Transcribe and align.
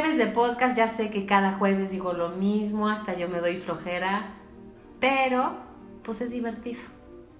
jueves 0.00 0.16
de 0.16 0.28
podcast, 0.28 0.78
ya 0.78 0.88
sé 0.88 1.10
que 1.10 1.26
cada 1.26 1.58
jueves 1.58 1.90
digo 1.90 2.14
lo 2.14 2.30
mismo, 2.30 2.88
hasta 2.88 3.12
yo 3.14 3.28
me 3.28 3.38
doy 3.38 3.58
flojera, 3.60 4.32
pero 4.98 5.52
pues 6.02 6.22
es 6.22 6.30
divertido. 6.30 6.80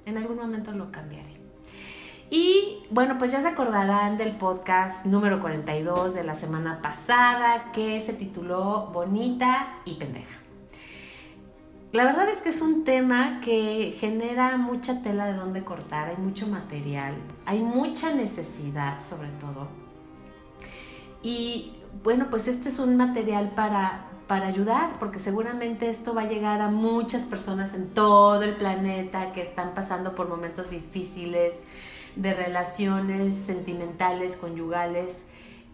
En 0.04 0.18
algún 0.18 0.36
momento 0.36 0.70
lo 0.72 0.92
cambiaré. 0.92 1.40
Y 2.28 2.82
bueno, 2.90 3.16
pues 3.16 3.32
ya 3.32 3.40
se 3.40 3.48
acordarán 3.48 4.18
del 4.18 4.32
podcast 4.32 5.06
número 5.06 5.40
42 5.40 6.12
de 6.12 6.22
la 6.22 6.34
semana 6.34 6.82
pasada 6.82 7.72
que 7.72 7.98
se 7.98 8.12
tituló 8.12 8.90
Bonita 8.92 9.76
y 9.86 9.94
Pendeja. 9.94 10.38
La 11.92 12.04
verdad 12.04 12.28
es 12.28 12.42
que 12.42 12.50
es 12.50 12.60
un 12.60 12.84
tema 12.84 13.40
que 13.42 13.96
genera 13.98 14.58
mucha 14.58 15.02
tela 15.02 15.24
de 15.28 15.32
donde 15.32 15.64
cortar, 15.64 16.10
hay 16.10 16.18
mucho 16.18 16.46
material, 16.46 17.14
hay 17.46 17.60
mucha 17.60 18.12
necesidad 18.12 19.02
sobre 19.02 19.30
todo. 19.40 19.68
Y 21.22 21.79
bueno, 22.02 22.28
pues 22.30 22.48
este 22.48 22.68
es 22.68 22.78
un 22.78 22.96
material 22.96 23.50
para, 23.54 24.06
para 24.26 24.46
ayudar, 24.46 24.98
porque 24.98 25.18
seguramente 25.18 25.90
esto 25.90 26.14
va 26.14 26.22
a 26.22 26.28
llegar 26.28 26.60
a 26.60 26.70
muchas 26.70 27.22
personas 27.22 27.74
en 27.74 27.90
todo 27.90 28.42
el 28.42 28.56
planeta 28.56 29.32
que 29.32 29.42
están 29.42 29.74
pasando 29.74 30.14
por 30.14 30.28
momentos 30.28 30.70
difíciles 30.70 31.54
de 32.16 32.34
relaciones 32.34 33.34
sentimentales, 33.34 34.36
conyugales, 34.36 35.26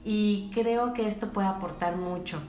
y 0.04 0.50
creo 0.54 0.94
que 0.94 1.08
esto 1.08 1.32
puede 1.32 1.48
aportar 1.48 1.96
mucho. 1.96 2.40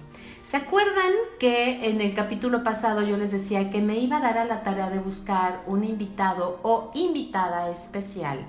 ¿Se 0.44 0.58
acuerdan 0.58 1.12
que 1.40 1.90
en 1.90 2.00
el 2.02 2.14
capítulo 2.14 2.64
pasado 2.64 3.02
yo 3.02 3.18
les 3.18 3.32
decía 3.32 3.70
que 3.70 3.82
me 3.82 3.98
iba 3.98 4.18
a 4.18 4.22
dar 4.22 4.38
a 4.38 4.46
la 4.46 4.64
tarea 4.64 4.90
de 4.90 5.00
buscar 5.00 5.64
un 5.66 5.84
invitado 5.84 6.60
o 6.64 6.92
invitada 6.94 7.70
especial 7.70 8.46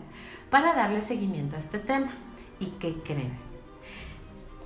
para 0.51 0.75
darle 0.75 1.03
seguimiento 1.03 1.57
a 1.57 1.59
este 1.59 1.79
tema? 1.79 2.13
¿Y 2.61 2.67
qué 2.79 2.95
creen? 3.03 3.48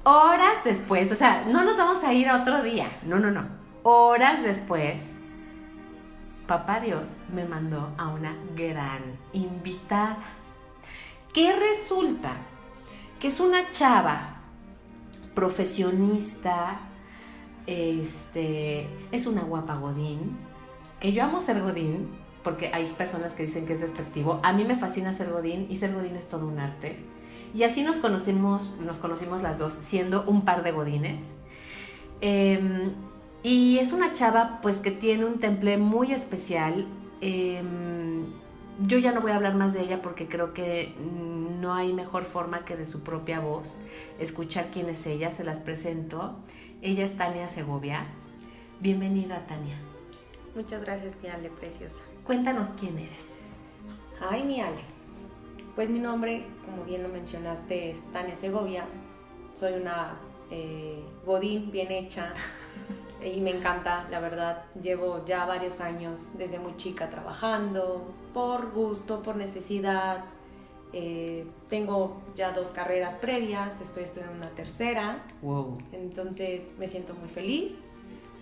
Horas 0.05 0.64
después, 0.64 1.12
o 1.12 1.14
sea, 1.14 1.45
no 1.48 1.64
nos 1.64 1.78
vamos 1.78 2.03
a 2.03 2.12
ir 2.12 2.28
a 2.28 2.42
otro 2.42 2.62
día, 2.62 2.89
no, 3.05 3.20
no, 3.20 3.31
no. 3.31 3.47
Horas 3.84 4.42
después, 4.42 5.14
Papá 6.47 6.81
Dios 6.81 7.19
me 7.33 7.45
mandó 7.45 7.92
a 7.97 8.08
una 8.08 8.36
gran 8.56 9.17
invitada. 9.33 10.19
¿Qué 11.33 11.55
resulta? 11.55 12.33
Que 13.20 13.28
es 13.28 13.39
una 13.39 13.70
chava 13.70 14.41
profesionista, 15.34 16.80
este, 17.67 18.89
es 19.12 19.27
una 19.27 19.42
guapa 19.42 19.77
Godín, 19.77 20.36
que 20.98 21.12
yo 21.12 21.23
amo 21.23 21.41
ser 21.41 21.62
Godín, 21.62 22.11
porque 22.42 22.73
hay 22.75 22.86
personas 22.98 23.34
que 23.34 23.45
dicen 23.45 23.67
que 23.67 23.75
es 23.75 23.80
despectivo. 23.80 24.41
A 24.42 24.53
mí 24.53 24.64
me 24.64 24.75
fascina 24.75 25.12
ser 25.12 25.30
Godín 25.30 25.69
y 25.70 25.77
ser 25.77 25.95
Godín 25.95 26.17
es 26.17 26.28
todo 26.28 26.48
un 26.48 26.58
arte. 26.58 26.97
Y 27.55 27.64
así 27.64 27.83
nos 27.83 27.98
conocimos, 27.98 28.75
nos 28.81 28.98
conocimos 28.98 29.42
las 29.42 29.58
dos, 29.58 29.72
siendo 29.72 30.25
un 30.25 30.45
par 30.45 30.62
de 30.62 30.72
Godines. 30.72 31.36
Em, 32.20 32.92
y 33.42 33.78
es 33.78 33.92
una 33.92 34.12
chava 34.12 34.61
pues 34.62 34.78
que 34.78 34.91
tiene 34.91 35.25
un 35.27 35.39
temple 35.39 35.77
muy 35.77 36.12
especial. 36.12 36.86
Em, 37.20 38.25
yo 38.80 38.98
ya 38.98 39.12
no 39.12 39.20
voy 39.20 39.33
a 39.33 39.36
hablar 39.36 39.55
más 39.55 39.75
de 39.75 39.83
ella 39.83 40.00
porque 40.00 40.28
creo 40.28 40.55
que 40.55 40.95
no 41.61 41.75
hay 41.75 41.92
mejor 41.92 42.25
forma 42.25 42.64
que 42.64 42.77
de 42.77 42.86
su 42.86 43.03
propia 43.03 43.41
voz 43.41 43.80
escuchar 44.19 44.69
quién 44.73 44.89
es 44.89 45.06
ella, 45.06 45.30
se 45.30 45.45
las 45.45 45.58
presento. 45.58 46.36
Ella 46.80 47.05
es 47.05 47.17
Tania 47.17 47.48
Segovia. 47.48 48.06
Bienvenida, 48.80 49.47
Tania. 49.47 49.77
Muchas 50.55 50.83
gracias, 50.83 51.19
mi 51.23 51.28
Ale, 51.28 51.50
preciosa. 51.50 52.03
Cuéntanos 52.25 52.69
quién 52.78 52.98
eres. 52.98 53.30
Ay, 54.20 54.42
mi 54.42 54.61
Ale. 54.61 54.92
Pues 55.75 55.89
mi 55.89 56.01
nombre, 56.01 56.45
como 56.67 56.85
bien 56.85 57.03
lo 57.03 57.09
mencionaste, 57.09 57.91
es 57.91 58.03
Tania 58.13 58.37
Segovia. 58.37 58.85
Soy 59.55 59.73
una 59.73 60.19
eh, 60.51 61.03
godín 61.25 61.71
bien 61.71 61.91
hecha 61.91 62.35
y 63.25 63.41
me 63.41 63.57
encanta, 63.57 64.07
la 64.11 64.21
verdad. 64.21 64.65
Llevo 64.83 65.25
ya 65.25 65.47
varios 65.47 65.81
años 65.81 66.37
desde 66.37 66.59
muy 66.59 66.77
chica 66.77 67.09
trabajando, 67.09 68.13
por 68.35 68.73
gusto, 68.73 69.23
por 69.23 69.37
necesidad, 69.37 70.25
eh, 70.93 71.47
tengo 71.71 72.21
ya 72.37 72.53
dos 72.53 72.71
carreras 72.71 73.17
previas, 73.17 73.81
estoy 73.81 74.05
estudiando 74.05 74.37
una 74.37 74.51
tercera. 74.51 75.23
Wow. 75.41 75.79
Entonces 75.93 76.71
me 76.79 76.87
siento 76.87 77.15
muy 77.15 77.31
feliz. 77.31 77.85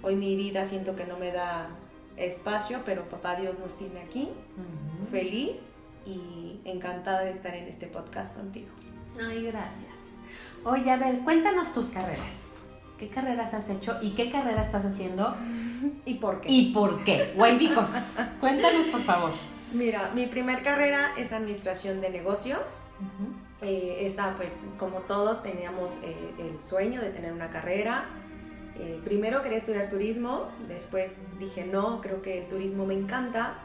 Hoy 0.02 0.16
mi 0.16 0.34
vida 0.34 0.64
siento 0.64 0.96
que 0.96 1.04
no 1.04 1.16
me 1.16 1.30
da 1.30 1.68
espacio, 2.16 2.80
pero 2.84 3.08
papá 3.08 3.36
Dios 3.36 3.60
nos 3.60 3.74
tiene 3.74 4.00
aquí. 4.00 4.30
Feliz 5.12 5.58
y 6.10 6.60
encantada 6.64 7.20
de 7.20 7.30
estar 7.30 7.54
en 7.54 7.68
este 7.68 7.86
podcast 7.86 8.36
contigo. 8.36 8.68
Ay, 9.20 9.44
gracias. 9.46 9.94
Oye, 10.64 10.90
a 10.90 10.96
ver, 10.96 11.20
cuéntanos 11.20 11.72
tus 11.72 11.86
carreras. 11.86 12.52
¿Qué 12.98 13.08
carreras 13.08 13.54
has 13.54 13.68
hecho 13.70 13.98
y 14.02 14.10
qué 14.10 14.30
carrera 14.30 14.62
estás 14.62 14.84
haciendo? 14.84 15.34
¿Y 16.04 16.14
por 16.14 16.40
qué? 16.40 16.50
¿Y 16.50 16.72
por 16.72 17.02
qué? 17.04 17.32
Guaybicos, 17.34 17.88
cuéntanos 18.40 18.86
por 18.86 19.00
favor. 19.02 19.32
Mira, 19.72 20.10
mi 20.14 20.26
primer 20.26 20.62
carrera 20.62 21.12
es 21.16 21.32
administración 21.32 22.00
de 22.00 22.10
negocios. 22.10 22.80
Eh, 23.62 23.98
esa, 24.00 24.34
pues, 24.36 24.58
como 24.78 24.98
todos, 25.00 25.42
teníamos 25.42 25.92
eh, 26.02 26.34
el 26.38 26.60
sueño 26.60 27.00
de 27.00 27.10
tener 27.10 27.32
una 27.32 27.50
carrera. 27.50 28.06
Eh, 28.76 29.00
primero 29.04 29.42
quería 29.42 29.58
estudiar 29.58 29.90
turismo, 29.90 30.48
después 30.66 31.16
dije, 31.38 31.64
no, 31.64 32.00
creo 32.00 32.22
que 32.22 32.38
el 32.38 32.48
turismo 32.48 32.86
me 32.86 32.94
encanta, 32.94 33.58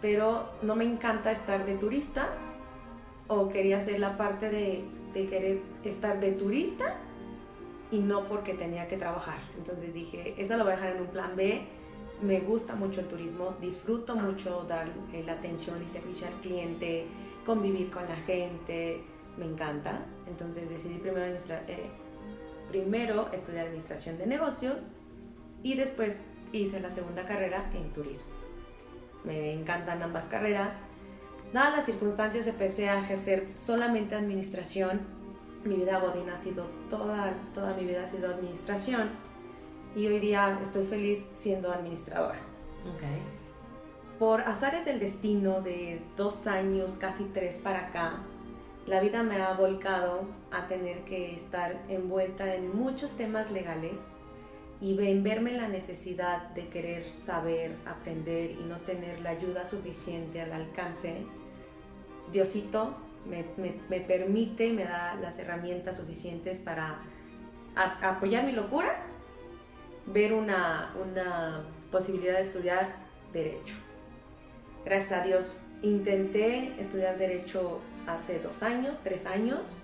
pero 0.00 0.50
no 0.62 0.76
me 0.76 0.84
encanta 0.84 1.32
estar 1.32 1.64
de 1.66 1.76
turista, 1.76 2.28
o 3.28 3.48
quería 3.48 3.78
hacer 3.78 4.00
la 4.00 4.16
parte 4.16 4.50
de, 4.50 4.84
querer 5.12 5.60
estar 5.84 6.20
de 6.20 6.32
turista 6.32 6.96
y 7.90 7.98
no 7.98 8.24
porque 8.26 8.54
tenía 8.54 8.88
que 8.88 8.96
trabajar. 8.96 9.38
Entonces 9.56 9.94
dije, 9.94 10.34
esa 10.38 10.56
lo 10.56 10.64
voy 10.64 10.72
a 10.72 10.76
dejar 10.76 10.96
en 10.96 11.02
un 11.02 11.08
plan 11.08 11.36
B 11.36 11.62
me 12.22 12.40
gusta 12.40 12.74
mucho 12.74 13.00
el 13.00 13.08
turismo, 13.08 13.56
disfruto 13.60 14.14
mucho 14.14 14.64
dar 14.68 14.88
eh, 15.12 15.22
la 15.24 15.32
atención 15.32 15.82
y 15.82 15.88
servicio 15.88 16.26
al 16.26 16.34
cliente, 16.34 17.06
convivir 17.46 17.90
con 17.90 18.06
la 18.06 18.16
gente, 18.16 19.02
me 19.38 19.46
encanta. 19.46 20.04
Entonces 20.26 20.68
decidí 20.68 20.98
primero, 20.98 21.24
eh, 21.24 21.90
primero 22.68 23.32
estudiar 23.32 23.66
administración 23.66 24.18
de 24.18 24.26
negocios 24.26 24.88
y 25.62 25.74
después 25.74 26.28
hice 26.52 26.80
la 26.80 26.90
segunda 26.90 27.24
carrera 27.24 27.70
en 27.74 27.92
turismo. 27.92 28.39
Me 29.24 29.52
encantan 29.52 30.02
ambas 30.02 30.26
carreras. 30.26 30.78
Dadas 31.52 31.76
las 31.76 31.84
circunstancias 31.84 32.46
empecé 32.46 32.88
a 32.88 33.00
ejercer 33.00 33.48
solamente 33.56 34.14
administración. 34.14 35.00
Mi 35.64 35.76
vida 35.76 35.98
godina 35.98 36.34
ha 36.34 36.36
sido 36.36 36.66
toda, 36.88 37.34
toda 37.52 37.74
mi 37.74 37.84
vida 37.84 38.04
ha 38.04 38.06
sido 38.06 38.30
administración 38.30 39.10
y 39.94 40.06
hoy 40.06 40.20
día 40.20 40.58
estoy 40.62 40.86
feliz 40.86 41.28
siendo 41.34 41.70
administradora. 41.72 42.38
Okay. 42.96 43.20
Por 44.18 44.42
azares 44.42 44.84
del 44.84 45.00
destino 45.00 45.60
de 45.60 46.02
dos 46.16 46.46
años, 46.46 46.94
casi 46.94 47.24
tres 47.24 47.58
para 47.58 47.88
acá, 47.88 48.20
la 48.86 49.00
vida 49.00 49.22
me 49.22 49.42
ha 49.42 49.52
volcado 49.54 50.26
a 50.50 50.66
tener 50.66 51.04
que 51.04 51.34
estar 51.34 51.82
envuelta 51.88 52.54
en 52.54 52.76
muchos 52.76 53.12
temas 53.12 53.50
legales 53.50 54.14
y 54.80 54.98
en 55.04 55.22
verme 55.22 55.52
la 55.52 55.68
necesidad 55.68 56.48
de 56.50 56.68
querer 56.68 57.12
saber, 57.14 57.76
aprender 57.86 58.52
y 58.52 58.62
no 58.64 58.78
tener 58.78 59.20
la 59.20 59.30
ayuda 59.30 59.66
suficiente 59.66 60.40
al 60.40 60.52
alcance, 60.52 61.26
Diosito 62.32 62.96
me, 63.26 63.44
me, 63.88 64.00
permite, 64.00 64.72
me 64.72 64.84
da 64.84 65.14
las 65.16 65.38
herramientas 65.38 65.98
suficientes 65.98 66.58
para 66.58 67.00
apoyar 67.74 68.44
mi 68.44 68.52
locura 68.52 69.04
ver 70.06 70.32
una, 70.32 70.94
posibilidad 71.90 72.36
de 72.36 72.42
estudiar 72.42 72.94
derecho. 73.32 73.74
Gracias 74.84 75.20
a 75.20 75.24
Dios 75.24 75.54
intenté 75.82 76.80
estudiar 76.80 77.18
derecho 77.18 77.80
hace 78.06 78.38
dos 78.38 78.62
años, 78.62 79.00
tres 79.02 79.26
años. 79.26 79.82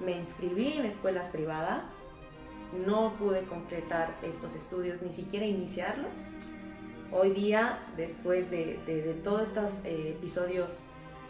Me 0.00 0.12
inscribí 0.16 0.72
en 0.72 0.84
escuelas 0.84 1.28
privadas. 1.28 2.05
No 2.72 3.14
pude 3.14 3.42
completar 3.44 4.16
estos 4.22 4.54
estudios, 4.54 5.02
ni 5.02 5.12
siquiera 5.12 5.46
iniciarlos. 5.46 6.28
Hoy 7.12 7.30
día, 7.30 7.78
después 7.96 8.50
de, 8.50 9.20
todos 9.22 9.42
estos 9.42 9.84
eh, 9.84 10.16
episodios 10.18 10.84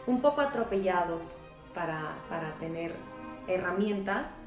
un 0.06 0.22
poco 0.22 0.40
atropellados 0.40 1.42
para, 1.74 2.16
para 2.28 2.56
tener 2.58 2.94
herramientas, 3.48 4.40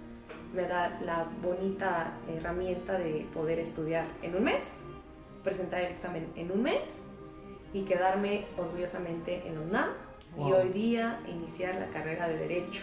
me 0.54 0.64
da 0.64 1.00
la 1.02 1.28
bonita 1.42 2.14
herramienta 2.28 2.98
de 2.98 3.28
poder 3.34 3.60
estudiar 3.60 4.08
en 4.24 4.36
un 4.36 4.44
mes, 4.44 4.88
presentar 5.44 5.82
el 5.82 5.92
examen 5.92 6.32
en 6.36 6.52
un 6.52 6.64
mes 6.64 7.10
y 7.74 7.84
quedarme 7.84 8.48
orgullosamente 8.58 9.48
en 9.48 9.56
la 9.56 9.62
UNAM 9.62 9.90
y 10.38 10.52
hoy 10.52 10.70
día 10.70 11.20
iniciar 11.28 11.76
la 11.76 11.90
carrera 11.90 12.28
de 12.28 12.38
Derecho. 12.38 12.82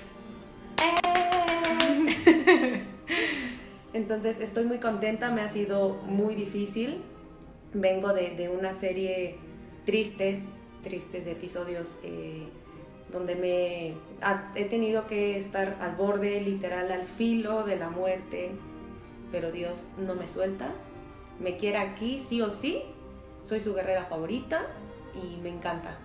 ¡Eh! 2.22 2.84
Entonces 3.96 4.40
estoy 4.40 4.64
muy 4.64 4.78
contenta, 4.78 5.30
me 5.30 5.40
ha 5.40 5.48
sido 5.48 5.94
muy 6.04 6.34
difícil. 6.34 7.00
Vengo 7.72 8.12
de, 8.12 8.50
una 8.54 8.74
serie 8.74 9.36
tristes, 9.86 10.42
tristes 10.82 11.26
episodios. 11.26 11.96
Eh, 12.02 12.46
donde 13.10 13.34
me 13.36 13.94
he 14.54 14.64
tenido 14.64 15.06
que 15.06 15.38
estar 15.38 15.78
al 15.80 15.94
borde, 15.96 16.40
literal, 16.42 16.92
al 16.92 17.06
filo 17.06 17.62
de 17.64 17.76
la 17.76 17.88
muerte. 17.88 18.50
pero 19.32 19.50
Dios 19.50 19.88
no 19.98 20.14
me 20.14 20.28
suelta, 20.28 20.68
me 21.40 21.56
quiere 21.56 21.78
aquí 21.78 22.20
sí 22.20 22.42
o 22.42 22.50
sí, 22.50 22.82
soy 23.42 23.60
su 23.60 23.74
guerrera 23.74 24.04
favorita 24.04 24.66
y 25.14 25.38
me 25.38 25.48
encanta, 25.48 25.98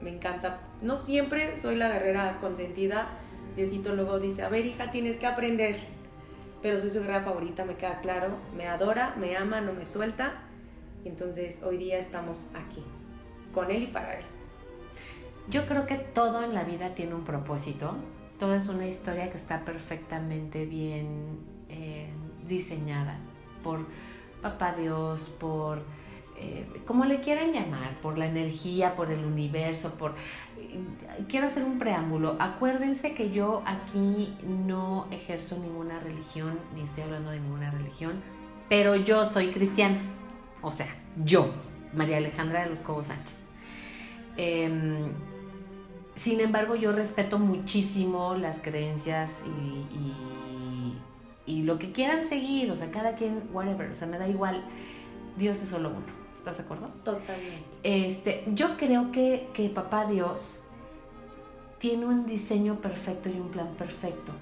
me 0.00 0.10
encanta. 0.10 0.60
No 0.82 0.96
siempre 0.96 1.56
soy 1.56 1.76
la 1.76 1.88
guerrera 1.88 2.38
consentida, 2.40 3.08
Diosito 3.54 3.94
luego 3.94 4.18
dice, 4.18 4.42
a 4.42 4.48
ver 4.48 4.66
hija, 4.66 4.90
tienes 4.90 5.18
que 5.18 5.26
aprender, 5.26 5.97
pero 6.62 6.80
soy 6.80 6.90
su 6.90 7.00
guerrera 7.00 7.22
favorita, 7.22 7.64
me 7.64 7.76
queda 7.76 8.00
claro, 8.00 8.36
me 8.56 8.66
adora, 8.66 9.14
me 9.16 9.36
ama, 9.36 9.60
no 9.60 9.72
me 9.72 9.84
suelta, 9.84 10.42
entonces 11.04 11.62
hoy 11.62 11.76
día 11.76 11.98
estamos 11.98 12.48
aquí, 12.54 12.82
con 13.52 13.70
Él 13.70 13.84
y 13.84 13.86
para 13.88 14.18
Él. 14.18 14.24
Yo 15.48 15.66
creo 15.66 15.86
que 15.86 15.96
todo 15.96 16.42
en 16.42 16.54
la 16.54 16.64
vida 16.64 16.94
tiene 16.94 17.14
un 17.14 17.24
propósito, 17.24 17.94
todo 18.38 18.54
es 18.54 18.68
una 18.68 18.86
historia 18.86 19.30
que 19.30 19.36
está 19.36 19.64
perfectamente 19.64 20.66
bien 20.66 21.38
eh, 21.68 22.10
diseñada 22.46 23.18
por 23.62 23.86
Papá 24.42 24.74
Dios, 24.74 25.32
por 25.40 25.82
eh, 26.40 26.64
como 26.86 27.04
le 27.04 27.20
quieran 27.20 27.52
llamar, 27.52 28.00
por 28.00 28.16
la 28.16 28.26
energía, 28.26 28.94
por 28.94 29.10
el 29.10 29.24
universo, 29.24 29.94
por... 29.94 30.14
quiero 31.28 31.46
hacer 31.46 31.64
un 31.64 31.78
preámbulo. 31.78 32.36
Acuérdense 32.38 33.14
que 33.14 33.30
yo 33.30 33.62
aquí 33.66 34.34
no 34.46 35.06
ejerzo 35.10 35.58
ninguna 35.58 35.98
religión, 36.00 36.58
ni 36.74 36.82
estoy 36.82 37.04
hablando 37.04 37.30
de 37.30 37.40
ninguna 37.40 37.70
religión, 37.70 38.20
pero 38.68 38.96
yo 38.96 39.26
soy 39.26 39.50
cristiana. 39.50 40.00
O 40.62 40.70
sea, 40.70 40.88
yo, 41.24 41.50
María 41.94 42.18
Alejandra 42.18 42.62
de 42.62 42.70
los 42.70 42.80
Cobos 42.80 43.08
Sánchez. 43.08 43.44
Em, 44.36 45.12
sin 46.14 46.40
embargo, 46.40 46.74
yo 46.74 46.92
respeto 46.92 47.38
muchísimo 47.38 48.34
las 48.34 48.60
creencias 48.60 49.42
y, 49.44 49.84
lo 51.64 51.78
que 51.78 51.92
quieran 51.92 52.22
seguir, 52.22 52.70
o 52.70 52.76
sea, 52.76 52.90
cada 52.90 53.14
quien, 53.14 53.42
whatever, 53.52 53.90
o 53.90 53.94
sea, 53.94 54.08
me 54.08 54.18
da 54.18 54.26
igual. 54.26 54.62
Dios 55.36 55.62
es 55.62 55.68
solo 55.68 55.90
uno. 55.90 56.27
¿Estás 56.48 56.64
de 56.64 56.64
acuerdo? 56.64 56.88
Totalmente. 57.04 57.62
Este, 57.82 58.44
yo 58.54 58.78
creo 58.78 59.12
que, 59.12 59.48
que 59.52 59.68
Papá 59.68 60.06
Dios 60.06 60.64
tiene 61.78 62.06
un 62.06 62.24
diseño 62.24 62.76
perfecto 62.76 63.28
y 63.28 63.32
un 63.32 63.50
plan 63.50 63.68
perfecto. 63.76 64.32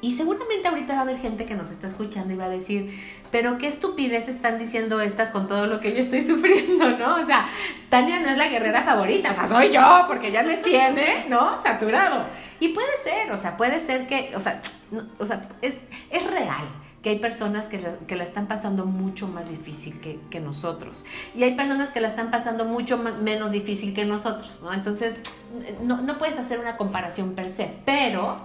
Y 0.00 0.10
seguramente 0.10 0.66
ahorita 0.66 0.94
va 0.94 0.98
a 0.98 1.02
haber 1.02 1.18
gente 1.18 1.44
que 1.44 1.54
nos 1.54 1.70
está 1.70 1.86
escuchando 1.86 2.34
y 2.34 2.36
va 2.36 2.46
a 2.46 2.48
decir, 2.48 3.00
pero 3.30 3.58
qué 3.58 3.68
estupidez 3.68 4.28
están 4.28 4.58
diciendo 4.58 5.00
estas 5.00 5.30
con 5.30 5.46
todo 5.46 5.66
lo 5.68 5.78
que 5.78 5.92
yo 5.92 6.00
estoy 6.00 6.22
sufriendo, 6.24 6.98
¿no? 6.98 7.20
O 7.20 7.24
sea, 7.24 7.46
Tania 7.90 8.18
no 8.18 8.30
es 8.30 8.36
la 8.36 8.48
guerrera 8.48 8.82
favorita, 8.82 9.30
o 9.30 9.34
sea, 9.34 9.46
soy 9.46 9.70
yo, 9.70 10.04
porque 10.08 10.32
ya 10.32 10.42
me 10.42 10.56
tiene, 10.56 11.26
¿no? 11.28 11.56
Saturado. 11.60 12.24
Y 12.58 12.70
puede 12.70 12.96
ser, 13.04 13.30
o 13.30 13.38
sea, 13.38 13.56
puede 13.56 13.78
ser 13.78 14.08
que, 14.08 14.32
o 14.34 14.40
sea, 14.40 14.60
o 15.18 15.24
sea 15.24 15.48
es, 15.62 15.74
es 16.10 16.26
real 16.28 16.83
que 17.04 17.10
hay 17.10 17.18
personas 17.18 17.66
que, 17.66 17.84
que, 18.08 18.16
la 18.16 18.24
están 18.24 18.48
pasando 18.48 18.86
mucho 18.86 19.28
más 19.28 19.50
difícil 19.50 20.00
que, 20.00 20.40
nosotros. 20.40 21.04
Y 21.36 21.42
hay 21.42 21.54
personas 21.54 21.90
que 21.90 22.00
la 22.00 22.08
están 22.08 22.30
pasando 22.30 22.64
mucho 22.64 22.96
menos 22.96 23.52
difícil 23.52 23.92
que 23.92 24.06
nosotros, 24.06 24.60
¿no? 24.62 24.72
Entonces, 24.72 25.16
no, 25.82 26.00
no 26.00 26.16
puedes 26.16 26.38
hacer 26.38 26.58
una 26.58 26.78
comparación 26.78 27.34
per 27.34 27.50
se, 27.50 27.76
pero 27.84 28.38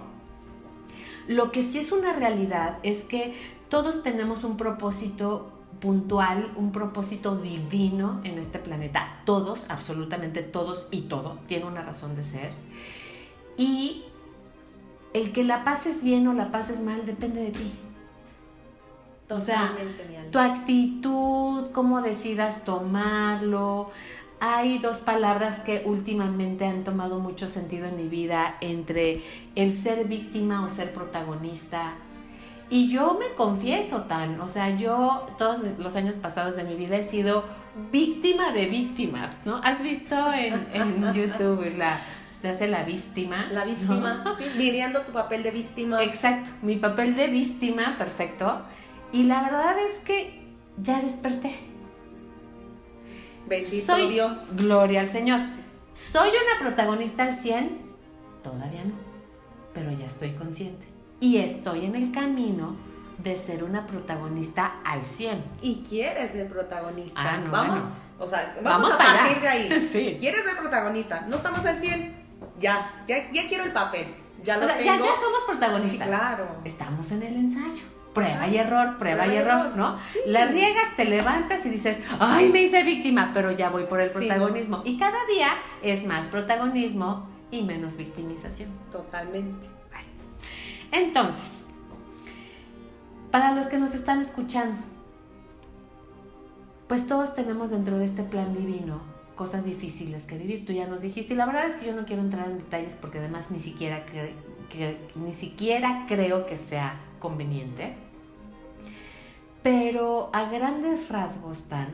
lo 1.26 1.52
que 1.52 1.62
sí 1.62 1.78
es 1.78 1.90
una 1.90 2.12
realidad 2.12 2.76
es 2.82 3.04
que 3.04 3.34
todos 3.70 4.02
tenemos 4.02 4.44
un 4.44 4.58
propósito 4.58 5.50
puntual, 5.80 6.52
un 6.54 6.70
propósito 6.70 7.36
divino 7.36 8.20
en 8.24 8.38
este 8.38 8.58
planeta. 8.58 9.22
Todos, 9.24 9.70
absolutamente 9.70 10.42
todos 10.42 10.88
y 10.90 11.02
todo, 11.02 11.38
tiene 11.48 11.64
una 11.64 11.80
razón 11.80 12.14
de 12.14 12.24
ser. 12.24 12.50
Y 13.56 14.04
el 15.14 15.32
que 15.32 15.44
la 15.44 15.64
pases 15.64 16.04
bien 16.04 16.28
o 16.28 16.34
la 16.34 16.50
pases 16.50 16.80
mal 16.80 17.06
depende 17.06 17.40
de 17.40 17.52
ti. 17.52 17.72
O 19.30 19.40
sea, 19.40 19.76
tu 20.30 20.38
actitud, 20.38 21.70
cómo 21.72 22.02
decidas 22.02 22.64
tomarlo, 22.64 23.90
hay 24.40 24.78
dos 24.78 24.98
palabras 24.98 25.60
que 25.60 25.82
últimamente 25.84 26.64
han 26.64 26.82
tomado 26.82 27.20
mucho 27.20 27.46
sentido 27.46 27.86
en 27.86 27.96
mi 27.96 28.08
vida 28.08 28.56
entre 28.62 29.20
el 29.54 29.72
ser 29.72 30.06
víctima 30.06 30.64
o 30.64 30.70
ser 30.70 30.94
protagonista. 30.94 31.92
Y 32.70 32.90
yo 32.90 33.18
me 33.18 33.34
confieso 33.34 34.04
tan, 34.04 34.40
o 34.40 34.48
sea, 34.48 34.70
yo 34.70 35.26
todos 35.36 35.60
los 35.78 35.94
años 35.96 36.16
pasados 36.16 36.56
de 36.56 36.64
mi 36.64 36.74
vida 36.74 36.96
he 36.96 37.04
sido 37.04 37.44
víctima 37.92 38.52
de 38.52 38.66
víctimas, 38.66 39.42
¿no? 39.44 39.56
¿Has 39.56 39.82
visto 39.82 40.16
en, 40.32 41.12
YouTube 41.12 41.76
la, 41.76 42.00
se 42.30 42.48
hace 42.48 42.66
la 42.68 42.84
víctima. 42.84 43.48
La 43.50 43.64
víctima, 43.64 44.24
sí, 44.38 44.44
viviendo 44.56 45.02
tu 45.02 45.12
papel 45.12 45.42
de 45.42 45.50
víctima. 45.50 46.02
Exacto, 46.02 46.48
mi 46.62 46.76
papel 46.76 47.14
de 47.14 47.26
víctima, 47.26 47.96
perfecto. 47.98 48.62
Y 49.12 49.24
la 49.24 49.42
verdad 49.42 49.76
es 49.78 50.00
que 50.00 50.40
ya 50.76 51.00
desperté. 51.00 51.58
Bendito 53.46 53.96
Dios. 54.08 54.56
Gloria 54.56 55.00
al 55.00 55.08
Señor. 55.08 55.40
¿Soy 55.94 56.28
una 56.28 56.58
protagonista 56.60 57.24
al 57.24 57.36
100? 57.36 57.90
Todavía 58.44 58.84
no, 58.84 58.94
pero 59.74 59.90
ya 59.90 60.06
estoy 60.06 60.32
consciente. 60.34 60.86
Y 61.18 61.38
estoy 61.38 61.84
en 61.84 61.96
el 61.96 62.12
camino 62.12 62.76
de 63.18 63.36
ser 63.36 63.64
una 63.64 63.86
protagonista 63.86 64.80
al 64.84 65.04
100. 65.04 65.44
Y 65.60 65.82
quieres 65.82 66.30
ser 66.30 66.48
protagonista. 66.48 67.20
Ah, 67.20 67.42
vamos, 67.50 67.80
o 68.18 68.26
sea, 68.26 68.56
vamos, 68.62 68.92
a 68.92 68.98
partir 68.98 69.42
de 69.42 69.48
ahí. 69.48 69.88
sí. 69.92 70.16
Quieres 70.18 70.44
ser 70.44 70.56
protagonista. 70.56 71.22
No 71.22 71.36
estamos 71.36 71.66
al 71.66 71.78
100. 71.78 72.20
Ya, 72.60 73.04
ya, 73.06 73.28
quiero 73.48 73.64
el 73.64 73.72
papel. 73.72 74.14
Ya 74.42 74.56
lo 74.56 74.66
Ya, 74.66 74.96
somos 74.96 75.42
protagonistas. 75.46 76.06
claro. 76.06 76.46
Estamos 76.64 77.10
en 77.10 77.22
el 77.24 77.34
ensayo 77.34 77.99
prueba 78.12 78.48
y 78.48 78.56
error, 78.56 78.98
prueba 78.98 79.26
y 79.26 79.36
error, 79.36 79.76
¿no? 79.76 79.98
La 80.26 80.46
riegas, 80.46 80.96
te 80.96 81.04
levantas 81.04 81.64
y 81.66 81.70
dices, 81.70 81.98
ay, 82.18 82.50
me 82.50 82.62
hice 82.62 82.82
víctima, 82.82 83.30
pero 83.32 83.52
ya 83.52 83.70
voy 83.70 83.84
por 83.84 84.00
el 84.00 84.10
protagonismo. 84.10 84.82
Y 84.84 84.98
cada 84.98 85.26
día 85.26 85.50
es 85.82 86.04
más 86.06 86.26
protagonismo 86.26 87.28
y 87.50 87.62
menos 87.62 87.96
victimización. 87.96 88.70
Totalmente. 88.90 89.68
Entonces, 90.92 91.68
para 93.30 93.54
los 93.54 93.68
que 93.68 93.78
nos 93.78 93.94
están 93.94 94.20
escuchando, 94.20 94.82
pues 96.88 97.06
todos 97.06 97.36
tenemos 97.36 97.70
dentro 97.70 97.98
de 97.98 98.04
este 98.04 98.24
plan 98.24 98.52
divino 98.52 99.00
cosas 99.36 99.64
difíciles 99.64 100.24
que 100.24 100.36
vivir. 100.36 100.66
Tú 100.66 100.72
ya 100.72 100.86
nos 100.86 101.02
dijiste, 101.02 101.34
y 101.34 101.36
la 101.36 101.46
verdad 101.46 101.66
es 101.66 101.76
que 101.76 101.86
yo 101.86 101.94
no 101.94 102.04
quiero 102.04 102.22
entrar 102.22 102.48
en 102.48 102.58
detalles 102.58 102.94
porque 103.00 103.18
además 103.18 103.52
ni 103.52 103.60
siquiera, 103.60 104.04
ni 105.14 105.32
siquiera 105.32 106.06
creo 106.08 106.46
que 106.46 106.56
sea 106.56 107.00
conveniente. 107.20 107.94
Pero 109.62 110.30
a 110.32 110.50
grandes 110.50 111.08
rasgos, 111.08 111.68
Tan, 111.68 111.88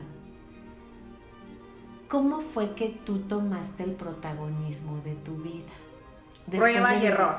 ¿cómo 2.07 2.39
fue 2.39 2.73
que 2.73 2.97
tú 3.05 3.19
tomaste 3.19 3.83
el 3.83 3.91
protagonismo 3.91 4.99
de 5.01 5.15
tu 5.15 5.35
vida? 5.35 5.69
Prueba 6.51 6.95
y 6.95 7.05
error. 7.05 7.35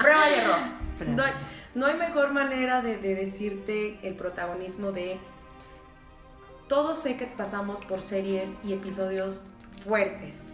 Prueba 0.00 0.30
y 0.30 0.34
error. 0.40 1.34
No 1.74 1.86
hay, 1.86 1.96
mejor 1.96 2.32
manera 2.32 2.80
de, 2.82 2.96
de 2.96 3.14
decirte 3.14 4.00
el 4.02 4.16
protagonismo 4.16 4.90
de... 4.90 5.18
Todos 6.66 6.98
sé 6.98 7.16
que 7.16 7.26
pasamos 7.26 7.84
por 7.84 8.02
series 8.02 8.56
y 8.64 8.72
episodios 8.72 9.46
fuertes. 9.84 10.50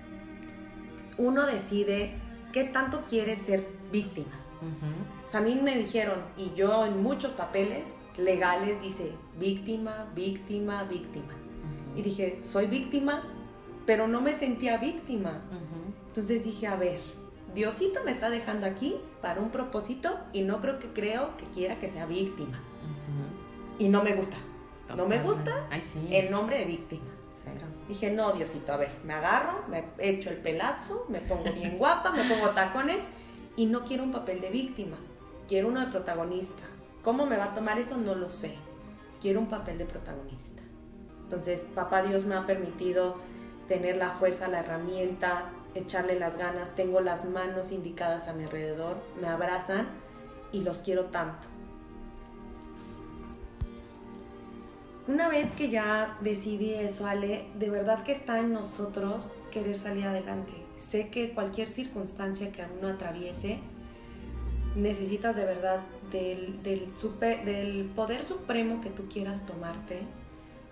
Uno 1.17 1.47
decide 1.47 2.15
qué 2.53 2.65
tanto 2.65 3.03
quiere 3.09 3.37
ser 3.37 3.67
víctima 3.91 4.44
o 5.25 5.29
sea, 5.29 5.41
a 5.41 5.43
mí 5.43 5.59
me 5.63 5.77
dijeron, 5.77 6.23
y 6.37 6.53
yo 6.55 6.87
en 6.87 7.03
muchos 7.03 7.33
papeles 7.33 7.99
legales 8.17 8.81
dice 8.81 9.13
víctima, 9.39 10.07
víctima, 10.15 10.85
víctima. 10.85 11.35
Y 11.97 12.03
dije, 12.03 12.41
soy 12.43 12.67
víctima, 12.67 13.23
pero 13.87 14.09
no 14.09 14.21
me 14.21 14.35
sentía 14.35 14.77
víctima. 14.79 15.43
Entonces 16.09 16.45
dije, 16.45 16.67
a 16.67 16.77
ver, 16.77 17.01
Diosito 17.55 18.01
me 18.05 18.11
está 18.11 18.31
dejando 18.31 18.67
aquí 18.67 18.97
para 19.23 19.41
un 19.41 19.51
propósito 19.51 20.19
y 20.33 20.43
no 20.43 20.61
creo 20.61 20.79
que 20.79 20.89
creo 20.89 21.37
que 21.37 21.45
quiera 21.47 21.79
que 21.79 21.89
sea 21.89 22.07
víctima. 22.07 22.61
Y 23.79 23.89
no 23.89 24.03
me 24.03 24.15
gusta. 24.15 24.37
No 24.97 25.07
me 25.07 25.21
gusta 25.23 25.69
el 26.11 26.31
nombre 26.31 26.59
de 26.59 26.65
víctima. 26.65 27.05
Dije, 27.89 28.11
no, 28.11 28.33
Diosito, 28.33 28.73
a 28.73 28.79
ver, 28.79 28.91
me 29.05 29.13
agarro, 29.13 29.63
me 29.69 29.85
echo 29.99 30.31
el 30.31 30.39
pelazo, 30.39 31.05
me 31.11 31.21
pongo 31.21 31.53
bien 31.53 31.77
guapa, 31.77 32.13
me 32.13 32.25
pongo 32.25 32.49
tacones 32.51 33.03
y 33.57 33.67
no 33.67 33.85
quiero 33.85 34.03
un 34.03 34.13
papel 34.13 34.41
de 34.41 34.51
víctima, 34.51 34.97
quiero 35.47 35.69
uno 35.69 35.81
de 35.81 35.87
protagonista. 35.87 36.65
¿Cómo 37.03 37.27
me 37.27 37.37
va 37.37 37.45
a 37.47 37.55
tomar 37.55 37.79
eso? 37.79 37.97
No 37.97 38.15
lo 38.15 38.29
sé. 38.29 38.57
Quiero 39.21 39.41
un 39.41 39.49
papel 39.49 39.79
de 39.79 39.85
protagonista. 39.85 40.63
Entonces, 41.25 41.63
papá 41.75 42.03
Dios 42.03 42.25
me 42.25 42.35
ha 42.35 42.47
permitido 42.47 43.17
tener 43.69 43.97
la 43.97 44.11
fuerza, 44.11 44.49
la 44.49 44.61
herramienta, 44.61 45.51
echarle 45.75 46.19
las 46.19 46.37
ganas, 46.37 46.75
tengo 46.75 47.01
las 47.01 47.25
manos 47.25 47.73
indicadas 47.73 48.29
a 48.29 48.35
mi 48.35 48.45
alrededor, 48.45 48.97
me 49.21 49.29
abrazan 49.29 49.89
y 50.53 50.61
los 50.61 50.79
quiero 50.79 51.07
tanto. 51.07 51.49
Una 55.07 55.29
vez 55.29 55.53
que 55.53 55.69
ya 55.69 56.17
decidí 56.21 56.75
eso, 56.75 57.07
Ale, 57.07 57.47
de 57.55 57.69
verdad 57.69 58.03
que 58.05 58.13
está 58.13 58.39
en 58.39 58.53
nosotros 58.53 59.33
querer 59.51 59.77
salir 59.77 60.07
adelante 60.07 60.64
sé 60.77 61.09
que 61.09 61.33
cualquier 61.33 61.69
circunstancia 61.69 62.53
que 62.53 62.65
uno 62.79 62.89
atraviese, 62.89 63.61
necesitas 64.77 65.37
de 65.37 65.45
verdad 65.45 65.81
del, 66.11 67.91
poder 67.95 68.25
supremo 68.25 68.81
que 68.81 68.91
tú 68.91 69.09
quieras 69.09 69.47
tomarte. 69.47 70.01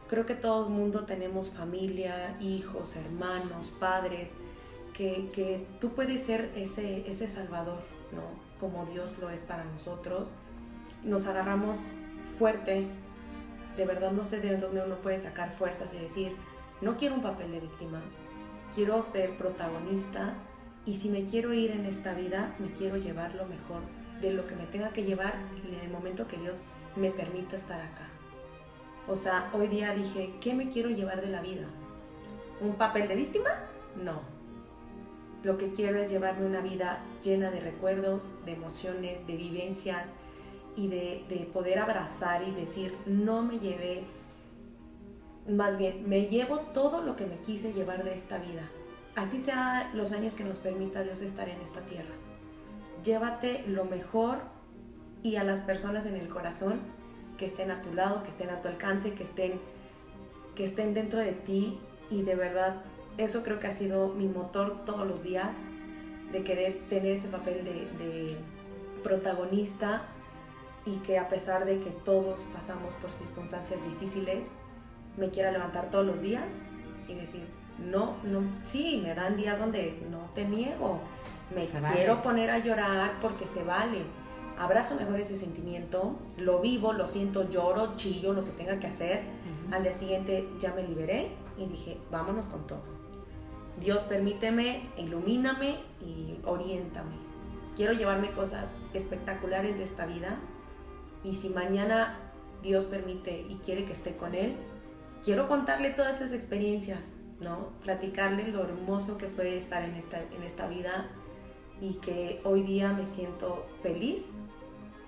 Creo 0.09 0.27
que 0.27 0.35
todo 0.35 0.67
el 0.67 0.73
mundo 0.73 1.05
tenemos 1.05 1.51
familia, 1.51 2.37
hijos, 2.41 2.97
hermanos, 2.97 3.73
padres, 3.79 4.35
que, 4.93 5.67
tú 5.81 5.91
puedes 5.91 6.23
ser 6.23 6.53
ese, 6.55 7.09
ese 7.09 7.27
salvador, 7.29 7.81
¿no? 8.13 8.23
Como 8.61 8.85
Dios 8.87 9.19
lo 9.19 9.31
es 9.31 9.43
para 9.43 9.65
nosotros. 9.65 10.35
Nos 11.03 11.27
agarramos 11.27 11.87
fuerte, 12.39 12.87
de 13.77 13.87
verdad 13.87 14.13
no 14.13 14.23
sé 14.23 14.41
de 14.41 14.57
dónde 14.57 14.83
uno 14.85 14.97
puede 14.97 15.19
sacar 15.19 15.53
fuerzas 15.53 15.95
y 15.95 15.99
decir, 15.99 16.37
no 16.81 16.97
quiero 16.97 17.15
un 17.15 17.23
papel 17.23 17.51
de 17.51 17.61
víctima, 17.61 18.03
quiero 18.75 19.03
ser 19.03 19.37
protagonista 19.37 20.35
y 20.85 20.97
si 20.97 21.09
me 21.09 21.25
quiero 21.25 21.53
ir 21.53 21.71
en 21.71 21.87
esta 21.87 22.15
vida, 22.15 22.55
me 22.59 22.73
quiero 22.73 22.97
llevar 22.97 23.35
lo 23.35 23.47
mejor 23.47 23.83
de 24.21 24.33
lo 24.33 24.47
que 24.47 24.57
me 24.57 24.67
tenga 24.67 24.91
que 24.91 25.05
llevar 25.05 25.35
en 25.67 25.75
el 25.75 25.91
momento 25.91 26.27
que 26.27 26.37
Dios 26.37 26.65
me 26.97 27.11
permita 27.11 27.57
estar 27.57 27.81
acá. 27.81 28.09
O 29.09 29.17
sea, 29.17 29.51
hoy 29.53 29.69
día 29.69 29.95
dije, 29.95 30.35
¿qué 30.41 30.55
me 30.55 30.69
quiero 30.69 30.91
llevar 30.91 31.21
de 31.21 31.29
la 31.29 31.41
vida? 31.41 31.67
¿Un 32.61 32.75
papel 32.75 33.09
de 33.09 33.17
víctima? 33.17 33.51
No. 34.03 34.21
Lo 35.43 35.59
que 35.59 35.73
quiero 35.73 36.01
es 36.01 36.11
llevarme 36.11 36.47
una 36.47 36.61
vida 36.61 37.05
llena 37.23 37.51
de 37.51 37.61
recuerdos, 37.61 38.45
de 38.45 38.53
emociones, 38.53 39.27
de 39.27 39.37
vivencias 39.37 40.11
y 40.77 40.89
de, 40.89 41.25
de 41.29 41.49
poder 41.53 41.81
abrazar 41.81 42.43
y 42.47 42.53
decir, 42.53 42.97
no 43.07 43.43
me 43.43 43.59
llevé, 43.59 44.05
más 45.49 45.77
bien, 45.79 46.09
me 46.09 46.27
llevo 46.27 46.59
todo 46.59 47.03
lo 47.03 47.17
que 47.17 47.27
me 47.27 47.37
quise 47.39 47.73
llevar 47.73 48.05
de 48.05 48.15
esta 48.15 48.39
vida 48.39 48.69
así 49.15 49.41
sea 49.41 49.91
los 49.95 50.13
años 50.13 50.35
que 50.35 50.45
nos 50.45 50.59
permita 50.59 51.03
Dios 51.03 51.23
estar 51.23 51.49
en 51.49 51.61
esta 51.61 51.81
tierra. 51.83 52.15
Llévate 53.05 53.65
lo 53.67 53.85
mejor 53.85 54.39
y 55.23 55.37
a 55.37 55.45
las 55.45 55.61
personas 55.63 56.07
en 56.07 56.17
el 56.17 56.29
corazón 56.29 56.81
que 57.37 57.47
estén 57.47 57.71
a 57.71 57.83
tu 57.83 57.93
lado, 57.93 58.23
que 58.23 58.31
estén 58.31 58.51
a 58.51 58.61
tu 58.61 58.69
alcance, 58.69 59.15
que 59.15 59.25
estén, 59.25 59.61
que 60.55 60.65
estén 60.65 60.95
dentro 60.95 61.19
de 61.19 61.33
ti 61.33 61.79
y 62.11 62.23
de 62.23 62.35
verdad 62.35 62.83
eso 63.19 63.43
creo 63.43 63.61
que 63.61 63.67
ha 63.67 63.73
sido 63.73 64.09
mi 64.09 64.27
motor 64.27 64.85
todos 64.85 65.07
los 65.07 65.23
días 65.23 65.59
de 66.31 66.43
querer 66.45 66.75
tener 66.89 67.13
ese 67.13 67.29
papel 67.29 67.65
de, 67.65 68.05
de 68.05 68.37
protagonista 69.03 70.03
y 70.87 70.97
que 70.99 71.19
a 71.19 71.29
pesar 71.29 71.65
de 71.65 71.79
que 71.79 71.91
todos 71.91 72.43
pasamos 72.55 72.95
por 72.97 73.13
circunstancias 73.13 73.85
difíciles, 73.85 74.49
me 75.17 75.31
quiera 75.31 75.51
levantar 75.51 75.91
todos 75.91 76.07
los 76.07 76.23
días 76.23 76.71
y 77.09 77.15
decir, 77.15 77.47
no, 77.79 78.17
no, 78.25 78.43
sí, 78.63 79.01
me 79.03 79.15
dan 79.15 79.37
días 79.37 79.59
donde 79.59 80.03
no 80.11 80.31
te 80.35 80.45
niego, 80.45 81.01
me 81.55 81.67
quiero 81.95 82.23
poner 82.23 82.51
a 82.51 82.59
llorar 82.59 83.13
porque 83.21 83.47
se 83.47 83.63
vale. 83.63 84.03
Abrazo 84.59 84.95
mejor 84.95 85.19
ese 85.19 85.37
sentimiento, 85.37 86.17
lo 86.37 86.61
vivo, 86.61 86.93
lo 86.93 87.07
siento, 87.07 87.49
lloro, 87.51 87.97
chillo, 87.97 88.33
lo 88.33 88.45
que 88.45 88.51
tenga 88.53 88.79
que 88.79 88.87
hacer. 88.87 89.23
Al 89.71 89.83
día 89.83 89.93
siguiente 89.93 90.49
ya 90.61 90.73
me 90.75 90.83
liberé 90.83 91.31
y 91.59 91.67
dije, 91.67 91.99
vámonos 92.11 92.47
con 92.47 92.67
todo. 92.67 92.83
Dios 93.81 94.03
permíteme, 94.05 94.83
ilumíname 94.99 95.81
y 96.01 96.37
oriéntame. 96.45 97.17
Quiero 97.77 97.93
llevarme 97.93 98.33
cosas 98.33 98.77
espectaculares 98.93 99.77
de 99.79 99.85
esta 99.85 100.07
vida 100.07 100.39
y 101.25 101.35
si 101.35 101.49
mañana 101.49 102.19
Dios 102.63 102.85
permite 102.85 103.47
y 103.49 103.57
quiere 103.57 103.85
que 103.85 103.93
esté 103.93 104.17
con 104.17 104.35
Él, 104.35 104.57
quiero 105.25 105.49
contarle 105.49 105.91
todas 105.91 106.17
esas 106.17 106.33
experiencias 106.33 107.23
¿no? 107.43 107.73
Platicarle 107.83 108.49
lo 108.49 108.63
hermoso 108.63 109.19
que 109.19 109.27
fue 109.27 109.59
estar 109.59 109.85
en 109.85 109.97
esta, 109.97 110.21
en 110.21 110.43
esta 110.43 110.67
vida 110.69 111.09
y 111.81 111.95
que 111.95 112.41
hoy 112.45 112.63
día 112.63 112.93
me 112.93 113.05
siento 113.05 113.67
feliz 113.83 114.37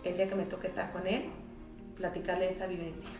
el 0.02 0.16
día 0.16 0.28
que 0.28 0.34
me 0.34 0.44
toque 0.44 0.66
estar 0.66 0.92
con 0.92 1.06
él, 1.06 1.30
platicarle 1.96 2.48
esa 2.48 2.66
vivencia. 2.66 3.10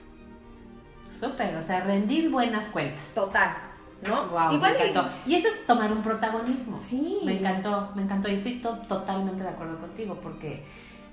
Súper, 1.18 1.56
o 1.56 1.62
sea, 1.62 1.80
rendir 1.80 2.30
buenas 2.30 2.68
cuentas. 2.68 3.02
Total, 3.14 3.56
¿no? 4.02 4.28
Wow, 4.28 4.60
me 4.60 4.68
encantó. 4.68 5.08
Y 5.24 5.36
eso 5.36 5.48
es 5.48 5.64
tomar 5.64 5.92
un 5.92 6.02
protagonismo. 6.02 6.78
Sí. 6.82 7.20
Me 7.24 7.38
encantó, 7.38 7.90
me 7.94 8.02
encantó. 8.02 8.28
Y 8.28 8.34
estoy 8.34 8.60
totalmente 8.60 9.42
de 9.42 9.48
acuerdo 9.48 9.78
contigo 9.78 10.18
porque 10.22 10.64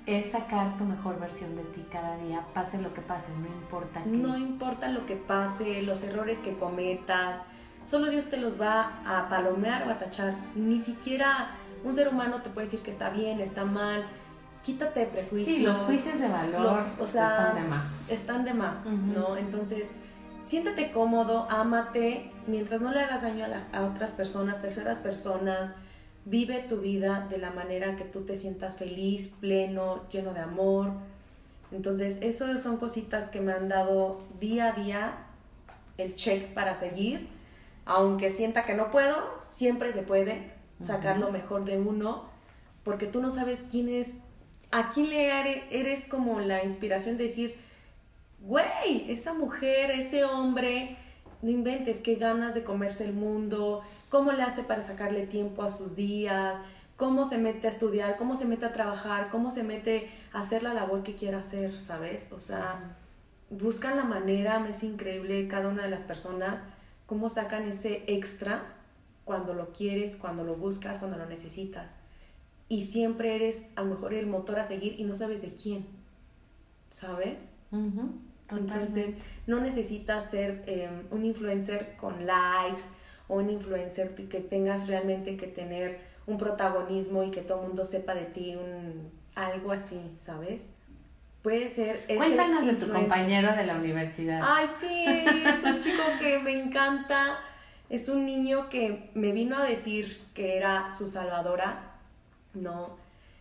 es 0.06 0.32
sacar 0.32 0.76
tu 0.78 0.84
mejor 0.84 1.20
versión 1.20 1.56
de 1.56 1.62
ti 1.62 1.84
cada 1.90 2.16
día, 2.16 2.44
pase 2.54 2.80
lo 2.80 2.92
que 2.92 3.00
pase, 3.00 3.32
no 3.38 3.46
importa. 3.46 4.02
No 4.04 4.36
importa 4.36 4.88
lo 4.88 5.06
que 5.06 5.16
pase, 5.16 5.82
los 5.82 6.02
errores 6.02 6.38
que 6.38 6.56
cometas, 6.56 7.42
Solo 7.84 8.10
Dios 8.10 8.26
te 8.26 8.36
los 8.36 8.60
va 8.60 9.00
a 9.04 9.28
palomear 9.28 9.88
o 9.88 9.90
a 9.90 9.98
tachar. 9.98 10.34
Ni 10.54 10.80
siquiera 10.80 11.50
un 11.84 11.94
ser 11.94 12.08
humano 12.08 12.40
te 12.42 12.50
puede 12.50 12.66
decir 12.66 12.80
que 12.80 12.90
está 12.90 13.10
bien, 13.10 13.40
está 13.40 13.64
mal. 13.64 14.04
Quítate 14.62 15.06
prejuicios. 15.06 15.56
Sí, 15.56 15.64
los 15.64 15.76
juicios 15.78 16.20
de 16.20 16.28
valor 16.28 16.76
o 17.00 17.06
sea, 17.06 17.28
están 17.30 17.54
de 17.56 17.68
más. 17.68 18.10
Están 18.10 18.44
de 18.44 18.54
más, 18.54 18.86
¿no? 18.86 19.36
Entonces, 19.36 19.90
siéntate 20.44 20.92
cómodo, 20.92 21.48
ámate, 21.50 22.30
mientras 22.46 22.80
no 22.80 22.92
le 22.92 23.00
hagas 23.00 23.22
daño 23.22 23.44
a, 23.44 23.76
a 23.76 23.82
otras 23.82 24.12
personas, 24.12 24.60
terceras 24.60 24.98
personas. 24.98 25.74
Vive 26.24 26.60
tu 26.68 26.78
vida 26.80 27.26
de 27.28 27.38
la 27.38 27.50
manera 27.50 27.96
que 27.96 28.04
tú 28.04 28.22
te 28.22 28.36
sientas 28.36 28.78
feliz, 28.78 29.28
pleno, 29.40 30.08
lleno 30.08 30.32
de 30.34 30.40
amor. 30.40 30.92
Entonces, 31.72 32.18
eso 32.20 32.58
son 32.58 32.76
cositas 32.76 33.28
que 33.28 33.40
me 33.40 33.52
han 33.52 33.68
dado 33.68 34.22
día 34.38 34.68
a 34.68 34.72
día 34.72 35.12
el 35.98 36.14
check 36.14 36.52
para 36.54 36.74
seguir 36.74 37.28
aunque 37.84 38.30
sienta 38.30 38.64
que 38.64 38.74
no 38.74 38.90
puedo, 38.90 39.16
siempre 39.40 39.92
se 39.92 40.02
puede 40.02 40.50
sacar 40.82 41.18
lo 41.18 41.30
mejor 41.30 41.64
de 41.64 41.78
uno, 41.78 42.24
porque 42.84 43.06
tú 43.06 43.20
no 43.20 43.30
sabes 43.30 43.66
quién 43.70 43.88
es, 43.88 44.14
a 44.70 44.90
quién 44.90 45.10
le 45.10 45.28
eres 45.70 46.08
como 46.08 46.40
la 46.40 46.64
inspiración 46.64 47.16
de 47.16 47.24
decir, 47.24 47.56
güey, 48.40 49.10
esa 49.10 49.32
mujer, 49.32 49.90
ese 49.90 50.24
hombre, 50.24 50.96
no 51.42 51.50
inventes 51.50 51.98
qué 51.98 52.16
ganas 52.16 52.54
de 52.54 52.64
comerse 52.64 53.04
el 53.04 53.14
mundo, 53.14 53.82
cómo 54.12 54.30
le 54.30 54.42
hace 54.42 54.62
para 54.62 54.82
sacarle 54.82 55.26
tiempo 55.26 55.62
a 55.62 55.70
sus 55.70 55.96
días, 55.96 56.60
cómo 56.98 57.24
se 57.24 57.38
mete 57.38 57.66
a 57.66 57.70
estudiar, 57.70 58.18
cómo 58.18 58.36
se 58.36 58.44
mete 58.44 58.66
a 58.66 58.72
trabajar, 58.74 59.30
cómo 59.30 59.50
se 59.50 59.62
mete 59.62 60.10
a 60.34 60.40
hacer 60.40 60.62
la 60.62 60.74
labor 60.74 61.02
que 61.02 61.14
quiera 61.14 61.38
hacer, 61.38 61.80
¿sabes? 61.80 62.30
O 62.30 62.38
sea, 62.38 62.94
buscan 63.48 63.96
la 63.96 64.04
manera, 64.04 64.58
me 64.58 64.68
es 64.68 64.82
increíble 64.82 65.48
cada 65.48 65.68
una 65.68 65.84
de 65.84 65.88
las 65.88 66.02
personas 66.02 66.60
cómo 67.06 67.30
sacan 67.30 67.62
ese 67.62 68.04
extra 68.06 68.64
cuando 69.24 69.54
lo 69.54 69.72
quieres, 69.72 70.16
cuando 70.16 70.44
lo 70.44 70.56
buscas, 70.56 70.98
cuando 70.98 71.16
lo 71.16 71.24
necesitas. 71.24 71.96
Y 72.68 72.84
siempre 72.84 73.34
eres 73.34 73.64
a 73.76 73.82
lo 73.82 73.94
mejor 73.94 74.12
el 74.12 74.26
motor 74.26 74.58
a 74.58 74.64
seguir 74.64 75.00
y 75.00 75.04
no 75.04 75.14
sabes 75.14 75.40
de 75.40 75.54
quién, 75.54 75.86
¿sabes? 76.90 77.54
Entonces, 78.50 79.16
no 79.46 79.60
necesitas 79.60 80.30
ser 80.30 80.64
em, 80.66 81.06
un 81.10 81.24
influencer 81.24 81.96
con 81.96 82.26
likes 82.26 82.82
o 83.32 83.36
un 83.36 83.48
influencer 83.48 84.14
que 84.14 84.40
tengas 84.40 84.88
realmente 84.88 85.38
que 85.38 85.46
tener 85.46 86.00
un 86.26 86.36
protagonismo 86.36 87.24
y 87.24 87.30
que 87.30 87.40
todo 87.40 87.62
el 87.62 87.68
mundo 87.68 87.84
sepa 87.86 88.14
de 88.14 88.26
ti, 88.26 88.54
un, 88.54 89.10
algo 89.34 89.72
así, 89.72 89.98
¿sabes? 90.18 90.68
Puede 91.40 91.70
ser. 91.70 92.04
Cuéntanos 92.14 92.66
de 92.66 92.74
tu 92.74 92.92
compañero 92.92 93.56
de 93.56 93.64
la 93.64 93.76
universidad. 93.76 94.42
Ay, 94.44 94.66
sí, 94.78 95.06
es 95.46 95.64
un 95.64 95.80
chico 95.80 96.02
que 96.20 96.38
me 96.40 96.62
encanta. 96.62 97.38
Es 97.88 98.10
un 98.10 98.26
niño 98.26 98.68
que 98.68 99.10
me 99.14 99.32
vino 99.32 99.56
a 99.56 99.64
decir 99.64 100.20
que 100.34 100.58
era 100.58 100.90
su 100.90 101.08
salvadora. 101.08 101.96
No, 102.52 102.96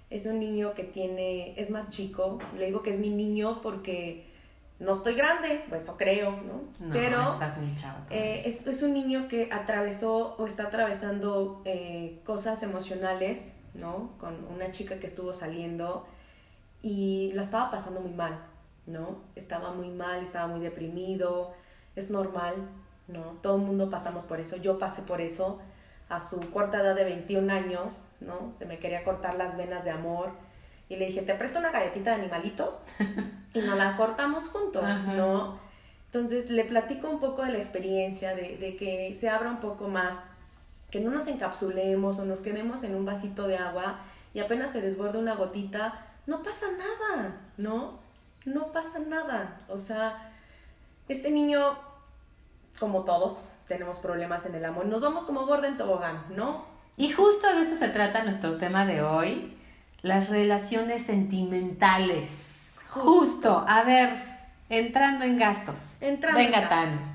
es 0.09 0.25
un 0.25 0.39
niño 0.39 0.73
que 0.73 0.83
tiene, 0.83 1.53
es 1.59 1.69
más 1.69 1.89
chico. 1.89 2.39
Le 2.57 2.67
digo 2.67 2.81
que 2.81 2.91
es 2.91 2.99
mi 2.99 3.09
niño 3.09 3.61
porque 3.61 4.30
no 4.81 4.93
estoy 4.93 5.13
grande, 5.13 5.63
pues 5.69 5.83
eso 5.83 5.95
creo, 5.95 6.31
¿no? 6.31 6.63
no 6.79 6.91
Pero 6.91 7.33
estás 7.33 7.57
muy 7.57 7.75
eh, 8.09 8.43
es, 8.45 8.65
es, 8.65 8.81
un 8.81 8.93
niño 8.93 9.27
que 9.27 9.47
atravesó 9.51 10.35
o 10.37 10.47
está 10.47 10.63
atravesando 10.63 11.61
eh, 11.65 12.19
cosas 12.25 12.63
emocionales, 12.63 13.59
¿no? 13.75 14.09
Con 14.19 14.43
una 14.45 14.71
chica 14.71 14.97
que 14.99 15.05
estuvo 15.05 15.33
saliendo 15.33 16.07
y 16.81 17.31
la 17.35 17.43
estaba 17.43 17.69
pasando 17.69 18.01
muy 18.01 18.11
mal, 18.11 18.39
¿no? 18.87 19.19
Estaba 19.35 19.71
muy 19.71 19.89
mal, 19.89 20.23
estaba 20.23 20.47
muy 20.47 20.61
deprimido, 20.61 21.53
es 21.95 22.09
normal, 22.09 22.55
¿no? 23.07 23.37
Todo 23.43 23.57
el 23.57 23.61
mundo 23.61 23.91
pasamos 23.91 24.23
por 24.23 24.39
eso, 24.39 24.57
yo 24.57 24.79
pasé 24.79 25.03
por 25.03 25.21
eso 25.21 25.59
a 26.09 26.19
su 26.19 26.39
corta 26.49 26.81
edad 26.81 26.95
de 26.95 27.03
21 27.03 27.53
años, 27.53 28.07
¿no? 28.19 28.51
Se 28.57 28.65
me 28.65 28.79
quería 28.79 29.03
cortar 29.03 29.35
las 29.35 29.57
venas 29.57 29.85
de 29.85 29.91
amor 29.91 30.31
y 30.91 30.97
le 30.97 31.05
dije, 31.05 31.21
te 31.21 31.33
presto 31.35 31.57
una 31.57 31.71
galletita 31.71 32.09
de 32.09 32.17
animalitos 32.17 32.81
y 33.53 33.59
nos 33.59 33.77
la 33.77 33.95
cortamos 33.95 34.49
juntos, 34.49 34.83
¿no? 35.07 35.57
Entonces 36.07 36.49
le 36.49 36.65
platico 36.65 37.09
un 37.09 37.21
poco 37.21 37.45
de 37.45 37.53
la 37.53 37.57
experiencia, 37.57 38.35
de, 38.35 38.57
de 38.57 38.75
que 38.75 39.15
se 39.17 39.29
abra 39.29 39.49
un 39.49 39.61
poco 39.61 39.87
más, 39.87 40.25
que 40.89 40.99
no 40.99 41.09
nos 41.09 41.27
encapsulemos 41.27 42.19
o 42.19 42.25
nos 42.25 42.41
quedemos 42.41 42.83
en 42.83 42.95
un 42.95 43.05
vasito 43.05 43.47
de 43.47 43.55
agua 43.55 43.99
y 44.33 44.41
apenas 44.41 44.71
se 44.71 44.81
desborde 44.81 45.17
una 45.17 45.35
gotita, 45.35 46.07
no 46.27 46.43
pasa 46.43 46.65
nada, 46.71 47.37
¿no? 47.55 47.99
No 48.43 48.73
pasa 48.73 48.99
nada. 48.99 49.61
O 49.69 49.77
sea, 49.77 50.33
este 51.07 51.31
niño, 51.31 51.77
como 52.81 53.05
todos, 53.05 53.47
tenemos 53.69 53.99
problemas 53.99 54.45
en 54.45 54.55
el 54.55 54.65
amor. 54.65 54.87
Nos 54.87 54.99
vamos 54.99 55.23
como 55.23 55.45
gorda 55.45 55.69
en 55.69 55.77
tobogán, 55.77 56.25
¿no? 56.35 56.65
Y 56.97 57.11
justo 57.11 57.47
de 57.47 57.61
eso 57.61 57.77
se 57.77 57.87
trata 57.87 58.23
nuestro 58.23 58.57
tema 58.57 58.85
de 58.85 59.01
hoy, 59.01 59.57
las 60.01 60.29
relaciones 60.29 61.05
sentimentales. 61.05 62.29
Justo, 62.89 63.63
a 63.67 63.83
ver, 63.83 64.21
entrando 64.69 65.25
en 65.25 65.37
gastos. 65.37 65.95
Entrando 66.01 66.39
Venga, 66.39 66.57
en 66.57 66.63
gastos. 66.63 66.79
Thanos. 66.79 67.09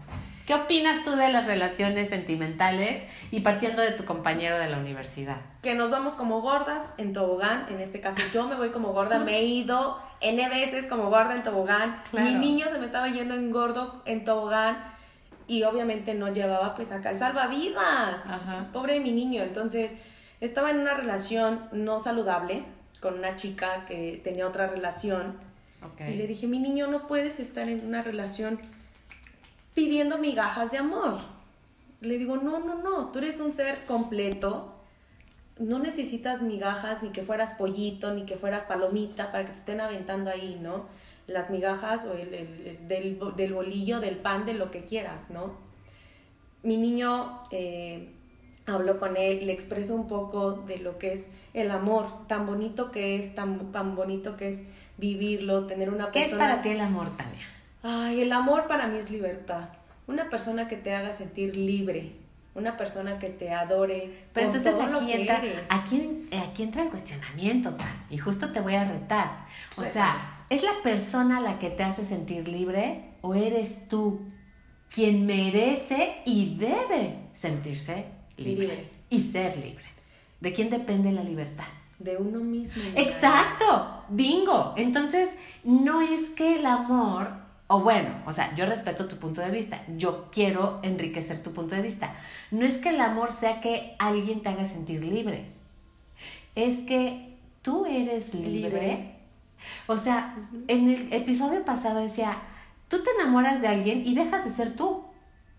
¿Qué 0.47 0.55
opinas 0.55 1.02
tú 1.02 1.16
de 1.16 1.28
las 1.28 1.47
relaciones 1.47 2.09
sentimentales 2.09 3.02
y 3.33 3.40
partiendo 3.40 3.83
de 3.83 3.90
tu 3.90 4.05
compañero 4.05 4.57
de 4.59 4.69
la 4.69 4.78
universidad? 4.78 5.38
Que 5.62 5.75
nos 5.75 5.90
vamos 5.90 6.14
como 6.14 6.40
gordas 6.40 6.95
en 6.99 7.12
tobogán. 7.12 7.66
En 7.69 7.81
este 7.81 8.00
caso, 8.00 8.21
yo 8.33 8.47
me 8.47 8.55
voy 8.55 8.71
como 8.71 8.93
gorda. 8.93 9.19
Me 9.19 9.38
he 9.38 9.45
ido 9.45 10.00
N 10.21 10.49
veces 10.49 10.87
como 10.87 11.11
gorda 11.11 11.35
en 11.35 11.43
tobogán. 11.43 12.00
Claro. 12.12 12.28
Mi 12.28 12.37
niño 12.37 12.66
se 12.71 12.78
me 12.78 12.87
estaba 12.87 13.09
yendo 13.09 13.35
en 13.35 13.50
gordo 13.50 14.02
en 14.05 14.25
tobogán. 14.25 14.78
Y 15.49 15.64
obviamente 15.64 16.14
no 16.14 16.33
llevaba 16.33 16.76
pues 16.76 16.93
acá 16.93 17.11
el 17.11 17.19
salvavidas. 17.19 18.25
Ajá. 18.25 18.69
Pobre 18.73 18.95
de 18.95 19.00
mi 19.00 19.11
niño. 19.11 19.43
Entonces, 19.43 19.97
estaba 20.40 20.71
en 20.71 20.78
una 20.78 20.95
relación 20.95 21.69
no 21.73 21.99
saludable 21.99 22.62
con 23.00 23.14
una 23.18 23.36
chica 23.36 23.84
que 23.86 24.20
tenía 24.24 24.46
otra 24.46 24.66
relación. 24.66 25.34
Y 26.10 26.14
le 26.16 26.26
dije, 26.26 26.46
mi 26.46 26.58
niño, 26.58 26.86
no 26.88 27.06
puedes 27.06 27.38
estar 27.40 27.68
en 27.68 27.84
una 27.86 28.02
relación 28.02 28.58
pidiendo 29.74 30.18
migajas 30.18 30.70
de 30.70 30.78
amor. 30.78 31.18
Le 32.00 32.18
digo, 32.18 32.36
no, 32.36 32.58
no, 32.60 32.82
no, 32.82 33.10
tú 33.12 33.18
eres 33.18 33.40
un 33.40 33.52
ser 33.52 33.84
completo. 33.84 34.72
No 35.58 35.78
necesitas 35.78 36.42
migajas, 36.42 37.02
ni 37.02 37.10
que 37.10 37.22
fueras 37.22 37.52
pollito, 37.52 38.12
ni 38.12 38.26
que 38.26 38.36
fueras 38.36 38.64
palomita 38.64 39.32
para 39.32 39.44
que 39.46 39.52
te 39.52 39.58
estén 39.58 39.80
aventando 39.80 40.30
ahí, 40.30 40.58
¿no? 40.60 40.86
Las 41.26 41.50
migajas 41.50 42.04
o 42.06 42.12
el, 42.14 42.34
el- 42.34 42.66
el- 42.66 42.88
del, 42.88 43.18
del 43.36 43.54
bolillo, 43.54 44.00
del 44.00 44.16
pan, 44.16 44.44
de 44.44 44.54
lo 44.54 44.70
que 44.70 44.84
quieras, 44.84 45.30
¿no? 45.30 45.54
Mi 46.62 46.76
niño 46.76 47.42
eh, 47.50 48.12
habló 48.73 48.99
con 48.99 49.16
él, 49.16 49.46
le 49.46 49.52
expresó 49.52 49.94
un 49.94 50.08
poco 50.08 50.52
de 50.52 50.78
lo 50.78 50.99
que 50.99 51.12
es 51.12 51.35
el 51.54 51.70
amor, 51.70 52.26
tan 52.26 52.46
bonito 52.46 52.90
que 52.90 53.18
es, 53.20 53.35
tan, 53.35 53.73
tan 53.73 53.94
bonito 53.94 54.37
que 54.37 54.49
es 54.49 54.68
vivirlo, 54.99 55.66
tener 55.66 55.90
una 55.90 56.11
¿Qué 56.11 56.20
es 56.20 56.28
persona... 56.30 56.50
para 56.50 56.62
ti 56.62 56.70
el 56.70 56.80
amor, 56.80 57.16
Tania? 57.16 57.46
Ay, 57.82 58.23
el 58.23 58.32
amor 58.32 58.66
para 58.66 58.87
mí 58.88 58.99
es 58.99 59.11
libertad. 59.11 59.68
Una 60.06 60.28
persona 60.30 60.68
que 60.68 60.76
te 60.76 60.94
haga 60.94 61.12
sentir 61.12 61.56
libre. 61.56 62.12
Una 62.54 62.76
persona 62.76 63.18
que 63.18 63.28
te 63.28 63.50
adore. 63.50 64.25
Pero 64.32 64.46
entonces 64.46 64.75
aquí 64.75 65.12
entra, 65.12 65.42
aquí, 65.68 66.28
aquí 66.32 66.62
entra 66.62 66.82
el 66.85 66.88
cuestionamiento, 66.88 67.75
Tan, 67.75 68.06
y 68.08 68.16
justo 68.16 68.50
te 68.50 68.61
voy 68.61 68.75
a 68.75 68.85
retar. 68.85 69.44
O 69.73 69.76
Pues, 69.76 69.92
sea, 69.92 70.44
¿es 70.49 70.62
la 70.62 70.73
persona 70.82 71.40
la 71.40 71.58
que 71.58 71.68
te 71.68 71.82
hace 71.85 72.04
sentir 72.04 72.49
libre 72.49 73.11
o 73.20 73.35
eres 73.35 73.88
tú 73.88 74.23
quien 74.88 75.26
merece 75.26 76.16
y 76.25 76.56
debe 76.56 77.18
sentirse 77.35 78.06
libre, 78.37 78.66
Libre. 78.66 78.90
y 79.11 79.21
ser 79.21 79.57
libre? 79.57 79.85
¿De 80.40 80.52
quién 80.52 80.71
depende 80.71 81.12
la 81.12 81.23
libertad? 81.23 81.64
De 81.99 82.16
uno 82.19 82.40
mismo. 82.40 82.83
Exacto, 82.95 84.02
bingo. 84.11 84.75
Entonces, 84.76 85.31
no 85.64 86.02
es 86.02 86.28
que 86.31 86.59
el 86.59 86.66
amor, 86.66 87.31
o 87.69 87.81
bueno, 87.81 88.11
o 88.26 88.33
sea, 88.35 88.55
yo 88.55 88.66
respeto 88.66 89.09
tu 89.09 89.16
punto 89.16 89.40
de 89.40 89.50
vista, 89.50 89.83
yo 89.97 90.28
quiero 90.31 90.78
enriquecer 90.83 91.43
tu 91.43 91.52
punto 91.52 91.75
de 91.75 91.81
vista. 91.83 92.14
No 92.50 92.66
es 92.66 92.75
que 92.78 92.90
el 92.90 93.00
amor 93.00 93.33
sea 93.33 93.61
que 93.62 93.95
alguien 93.99 94.43
te 94.43 94.50
haga 94.50 94.66
sentir 94.66 95.02
libre, 95.05 95.47
es 96.55 96.81
que 96.81 97.35
tú 97.62 97.87
eres 97.87 98.35
libre. 98.35 98.50
Libre. 98.71 99.12
O 99.87 99.97
sea, 99.97 100.37
en 100.69 100.90
el 100.90 101.12
episodio 101.12 101.64
pasado 101.64 102.00
decía, 102.00 102.37
tú 102.88 102.99
te 103.02 103.11
enamoras 103.19 103.62
de 103.62 103.69
alguien 103.69 104.07
y 104.07 104.14
dejas 104.14 104.45
de 104.45 104.50
ser 104.50 104.76
tú. 104.76 105.02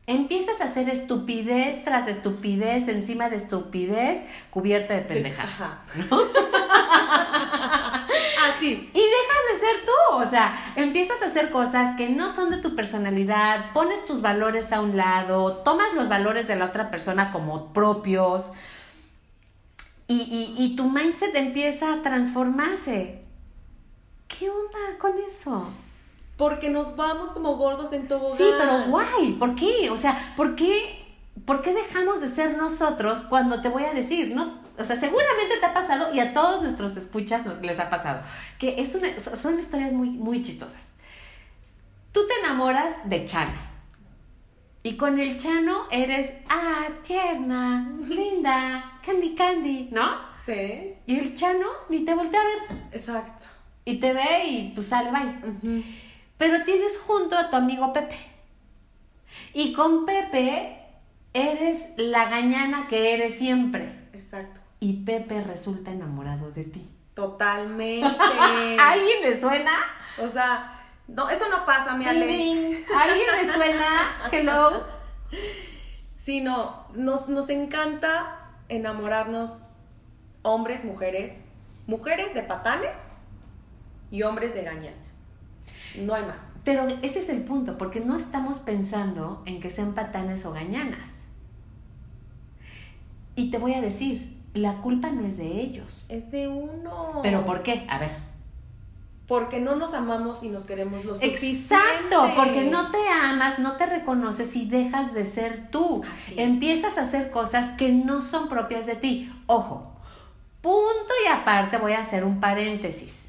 Empiezas 0.09 0.61
a 0.61 0.65
hacer 0.65 0.87
estupidez 0.89 1.83
tras 1.83 2.07
estupidez 2.07 2.87
encima 2.87 3.29
de 3.29 3.35
estupidez 3.35 4.23
cubierta 4.51 4.93
de 4.93 5.01
pendejada. 5.01 5.47
Ajá. 5.49 5.81
Así. 8.49 8.89
Y 8.93 8.99
dejas 8.99 9.43
de 9.51 9.59
ser 9.59 9.85
tú, 9.85 10.15
o 10.15 10.25
sea, 10.29 10.73
empiezas 10.77 11.21
a 11.21 11.25
hacer 11.25 11.51
cosas 11.51 11.97
que 11.97 12.07
no 12.09 12.29
son 12.29 12.49
de 12.51 12.57
tu 12.57 12.73
personalidad, 12.73 13.73
pones 13.73 14.05
tus 14.05 14.21
valores 14.21 14.71
a 14.71 14.79
un 14.79 14.95
lado, 14.95 15.57
tomas 15.57 15.93
los 15.93 16.07
valores 16.07 16.47
de 16.47 16.55
la 16.55 16.65
otra 16.65 16.89
persona 16.89 17.31
como 17.33 17.73
propios 17.73 18.53
y, 20.07 20.15
y- 20.21 20.55
y 20.63 20.75
tu 20.77 20.89
mindset 20.89 21.35
empieza 21.35 21.91
a 21.93 22.01
transformarse. 22.01 23.21
¿Qué 24.29 24.49
onda 24.49 24.97
con 24.99 25.11
eso? 25.27 25.69
Porque 26.37 26.69
nos 26.69 26.95
vamos 26.95 27.31
como 27.31 27.57
gordos 27.57 27.91
en 27.93 28.07
tobogán. 28.07 28.37
Sí, 28.37 28.45
pero 28.59 28.85
guay, 28.89 29.33
¿por 29.39 29.55
qué? 29.55 29.89
O 29.89 29.97
sea, 29.97 30.33
¿por 30.37 30.55
qué, 30.55 31.03
¿por 31.45 31.61
qué 31.61 31.73
dejamos 31.73 32.21
de 32.21 32.29
ser 32.29 32.57
nosotros 32.57 33.21
cuando 33.27 33.61
te 33.61 33.69
voy 33.69 33.83
a 33.85 33.93
decir? 33.93 34.33
No, 34.35 34.61
o 34.77 34.83
sea, 34.83 34.95
seguramente 34.99 35.57
te 35.59 35.65
ha 35.65 35.73
pasado 35.73 36.13
y 36.13 36.19
a 36.19 36.33
todos 36.33 36.61
nuestros 36.61 36.95
escuchas 36.95 37.43
nos- 37.45 37.59
les 37.61 37.79
ha 37.79 37.89
pasado, 37.89 38.21
que 38.59 38.79
es 38.79 38.93
una, 38.93 39.19
so- 39.19 39.35
son 39.35 39.59
historias 39.59 39.93
muy, 39.93 40.11
muy 40.11 40.43
chistosas. 40.43 40.89
Tú 42.11 42.21
te 42.27 42.33
enamoras 42.45 43.09
de 43.09 43.25
Chano 43.25 43.51
y 44.83 44.95
con 44.95 45.19
el 45.19 45.37
Chano 45.39 45.85
eres, 45.91 46.31
ah, 46.49 46.85
tierna, 47.03 47.89
linda, 48.07 48.99
candy 49.03 49.33
candy, 49.35 49.89
¿no? 49.91 50.07
Sí. 50.39 50.93
Y 51.07 51.17
el 51.19 51.33
Chano 51.35 51.65
ni 51.89 52.05
te 52.05 52.13
voltea 52.13 52.39
a 52.39 52.43
ver 52.43 52.77
Exacto. 52.91 53.47
y 53.85 53.99
te 53.99 54.13
ve 54.13 54.45
y 54.47 54.71
pues 54.75 54.87
sale, 54.87 55.09
bye. 55.11 55.49
Ujú. 55.49 55.83
Pero 56.37 56.63
tienes 56.65 56.97
junto 56.99 57.37
a 57.37 57.49
tu 57.49 57.55
amigo 57.55 57.93
Pepe. 57.93 58.17
Y 59.53 59.73
con 59.73 60.05
Pepe 60.05 60.77
eres 61.33 61.89
la 61.97 62.29
gañana 62.29 62.87
que 62.87 63.13
eres 63.13 63.37
siempre. 63.37 64.07
Exacto. 64.13 64.59
Y 64.79 65.03
Pepe 65.03 65.41
resulta 65.43 65.91
enamorado 65.91 66.51
de 66.51 66.63
ti. 66.65 66.89
Totalmente. 67.13 68.05
¿A 68.79 68.89
alguien 68.91 69.21
le 69.23 69.39
suena? 69.39 69.71
o 70.21 70.27
sea, 70.27 70.73
no, 71.07 71.29
eso 71.29 71.47
no 71.49 71.65
pasa, 71.65 71.95
mi 71.95 72.05
Ale. 72.05 72.27
ding. 72.27 72.75
¿A 72.95 73.01
alguien 73.03 73.27
le 73.41 73.53
suena? 73.53 74.17
Hello. 74.31 74.85
sino 76.15 76.87
nos, 76.93 77.29
nos 77.29 77.49
encanta 77.49 78.51
enamorarnos 78.69 79.61
hombres, 80.41 80.83
mujeres, 80.83 81.41
mujeres 81.87 82.33
de 82.33 82.43
patanes 82.43 83.07
y 84.11 84.23
hombres 84.23 84.53
de 84.53 84.63
gañanas. 84.63 85.06
No 85.97 86.13
hay 86.13 86.23
más. 86.25 86.61
Pero 86.63 86.87
ese 87.01 87.19
es 87.19 87.29
el 87.29 87.43
punto, 87.43 87.77
porque 87.77 88.01
no 88.01 88.17
estamos 88.17 88.59
pensando 88.59 89.41
en 89.45 89.59
que 89.59 89.69
sean 89.69 89.93
patanes 89.93 90.45
o 90.45 90.51
gañanas. 90.51 91.09
Y 93.35 93.51
te 93.51 93.57
voy 93.57 93.73
a 93.73 93.81
decir, 93.81 94.37
la 94.53 94.81
culpa 94.81 95.09
no 95.09 95.25
es 95.25 95.37
de 95.37 95.61
ellos. 95.61 96.05
Es 96.09 96.31
de 96.31 96.47
uno. 96.47 97.19
¿Pero 97.23 97.45
por 97.45 97.63
qué? 97.63 97.85
A 97.87 97.99
ver. 97.99 98.11
Porque 99.27 99.59
no 99.59 99.75
nos 99.75 99.93
amamos 99.93 100.41
y 100.43 100.49
nos 100.49 100.65
queremos 100.65 101.05
lo 101.05 101.15
suficiente. 101.15 101.75
Exacto, 101.75 102.31
porque 102.35 102.63
no 102.63 102.91
te 102.91 102.97
amas, 103.09 103.59
no 103.59 103.73
te 103.73 103.85
reconoces 103.85 104.55
y 104.55 104.67
dejas 104.67 105.13
de 105.13 105.25
ser 105.25 105.69
tú. 105.69 106.01
Así 106.11 106.33
es. 106.33 106.39
Empiezas 106.39 106.97
a 106.97 107.03
hacer 107.03 107.29
cosas 107.31 107.73
que 107.77 107.91
no 107.91 108.21
son 108.21 108.49
propias 108.49 108.85
de 108.85 108.95
ti. 108.95 109.31
Ojo, 109.45 109.91
punto 110.61 111.13
y 111.25 111.27
aparte 111.27 111.77
voy 111.77 111.93
a 111.93 111.99
hacer 111.99 112.23
un 112.23 112.39
paréntesis. 112.39 113.26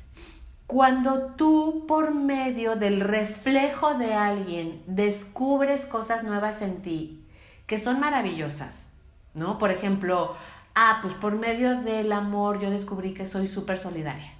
Cuando 0.69 1.35
tú 1.35 1.87
por 1.89 2.13
medio 2.13 2.77
del 2.77 3.01
reflejo 3.01 3.95
de 3.95 4.13
alguien 4.13 4.83
descubres 4.87 5.87
cosas 5.87 6.25
nuevas 6.25 6.61
en 6.61 6.83
ti 6.83 7.25
que 7.67 7.79
son 7.79 7.99
maravillosas, 8.01 8.91
¿no? 9.33 9.57
Por 9.57 9.71
ejemplo, 9.71 10.37
ah, 10.75 10.99
pues 11.01 11.15
por 11.15 11.37
medio 11.37 11.81
del 11.81 12.13
amor 12.13 12.61
yo 12.61 12.69
descubrí 12.69 13.15
que 13.15 13.25
soy 13.25 13.49
súper 13.49 13.79
solidaria. 13.79 14.35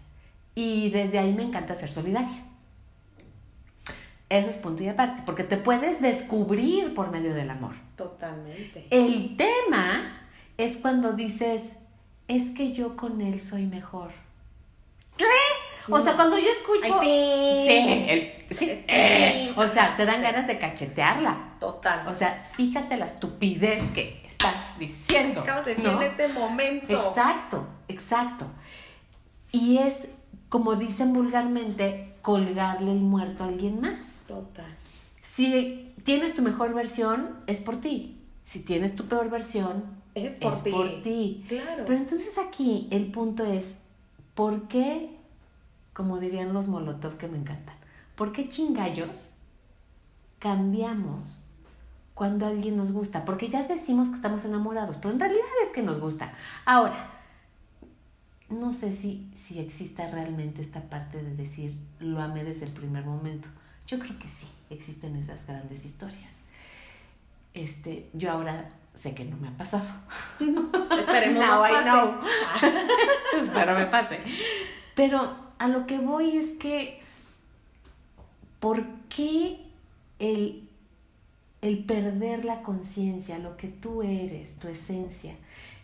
Y 0.55 0.91
desde 0.91 1.19
ahí 1.19 1.33
me 1.33 1.45
encanta 1.45 1.75
ser 1.77 1.91
solidaria. 1.91 2.45
Eso 4.29 4.51
es 4.51 4.57
punto 4.57 4.83
y 4.83 4.89
aparte, 4.89 5.23
porque 5.25 5.45
te 5.45 5.57
puedes 5.57 6.03
descubrir 6.03 6.93
por 6.93 7.11
medio 7.11 7.33
del 7.33 7.49
amor. 7.49 7.75
Totalmente. 7.97 8.87
El 8.91 9.35
tema 9.39 10.29
es 10.59 10.77
cuando 10.77 11.15
dices, 11.15 11.73
es 12.29 12.51
que 12.51 12.75
yo 12.75 12.99
con 12.99 13.23
él 13.23 13.41
soy 13.41 13.67
mejor. 13.67 14.11
¿Qué? 15.17 15.25
O 15.91 16.01
sea, 16.01 16.15
cuando 16.17 16.39
yo 16.39 16.49
escucho... 16.51 17.01
Sí, 17.01 18.07
el- 18.09 18.33
sí, 18.55 18.85
eh, 18.89 19.53
o 19.57 19.67
sea, 19.67 19.97
te 19.97 20.05
dan 20.07 20.17
Sí. 20.17 20.23
ganas 20.23 20.47
de 20.47 20.59
cachetearla. 20.59 21.55
Total. 21.61 22.07
O 22.09 22.15
sea, 22.15 22.49
fíjate 22.55 22.97
la 22.97 23.07
estupidez 23.07 23.83
que 23.93 24.23
estás 24.27 24.79
diciendo. 24.79 25.41
acabas 25.41 25.65
de 25.65 25.75
decir 25.75 25.91
¿no? 25.91 26.01
en 26.01 26.07
este 26.09 26.29
momento. 26.29 26.93
Exacto, 27.09 27.67
exacto. 27.89 28.47
Y 29.53 29.79
es, 29.79 30.09
como 30.49 30.77
dicen 30.77 31.13
vulgarmente, 31.13 32.15
colgarle 32.23 32.93
el 32.93 33.01
muerto 33.01 33.45
a 33.45 33.49
alguien 33.49 33.81
más. 33.81 34.23
Total. 34.27 34.67
Si 35.23 35.93
tienes 36.05 36.35
tu 36.35 36.43
mejor 36.43 36.75
versión, 36.75 37.37
es 37.47 37.59
por 37.61 37.81
ti. 37.81 38.17
Si 38.45 38.61
tienes 38.65 38.95
tu 38.97 39.07
peor 39.07 39.31
versión, 39.31 39.85
Es 40.15 40.35
por 40.35 40.53
es 40.55 40.63
ti. 40.65 40.71
por 40.71 41.03
ti. 41.03 41.45
Claro. 41.49 41.85
Pero 41.87 41.99
entonces 41.99 42.39
aquí 42.39 42.89
el 42.91 43.11
punto 43.11 43.45
es, 43.45 43.79
¿por 44.35 44.69
qué, 44.69 45.11
como 45.99 46.21
dirían 46.21 46.53
los 46.53 46.69
Molotov 46.69 47.17
que 47.17 47.27
me 47.27 47.37
encantan, 47.37 47.75
¿por 48.15 48.31
qué 48.31 48.49
chingallos 48.49 49.35
cambiamos 50.39 51.49
cuando 52.15 52.47
alguien 52.47 52.77
nos 52.77 52.93
gusta? 52.93 53.25
Porque 53.25 53.49
ya 53.49 53.65
decimos 53.65 54.09
que 54.09 54.15
estamos 54.15 54.45
enamorados, 54.45 54.99
pero 54.99 55.13
en 55.13 55.19
realidad 55.19 55.45
es 55.61 55.71
que 55.71 55.83
nos 55.83 55.99
gusta. 55.99 56.33
Ahora, 56.65 56.95
no 58.49 58.73
sé 58.73 58.93
si, 58.93 59.29
si 59.35 59.59
exista 59.59 60.07
realmente 60.07 60.63
esta 60.63 60.83
parte 60.83 61.21
de 61.21 61.35
decir 61.35 61.77
lo 61.99 62.23
amé 62.23 62.45
desde 62.45 62.67
el 62.67 62.73
primer 62.73 63.05
momento. 63.05 63.49
Yo 63.89 63.99
creo 63.99 64.17
que 64.21 64.29
sí, 64.29 64.47
existen 64.71 65.17
esas 65.17 65.45
grandes 65.49 65.85
historias. 65.85 66.33
Este, 67.55 68.09
yo 68.13 68.31
ahora 68.31 68.71
sé 68.95 69.17
que 69.17 69.25
no 69.25 69.37
me 69.37 69.49
ha 69.49 69.57
pasado. 69.57 69.89
Esperemos 70.97 71.45
no, 71.45 71.61
pase. 71.61 72.69
Espero 73.43 73.77
me 73.77 73.87
pase. 73.87 74.21
Pero 74.95 75.48
a 75.59 75.69
lo 75.69 75.87
que 75.87 75.99
voy 75.99 76.37
es 76.37 76.53
que, 76.53 77.01
¿por 78.61 78.85
qué 79.09 79.61
el, 80.19 80.69
el 81.63 81.85
perder 81.85 82.45
la 82.45 82.63
conciencia, 82.63 83.39
lo 83.39 83.57
que 83.57 83.69
tú 83.69 84.03
eres, 84.03 84.57
tu 84.57 84.69
esencia, 84.69 85.35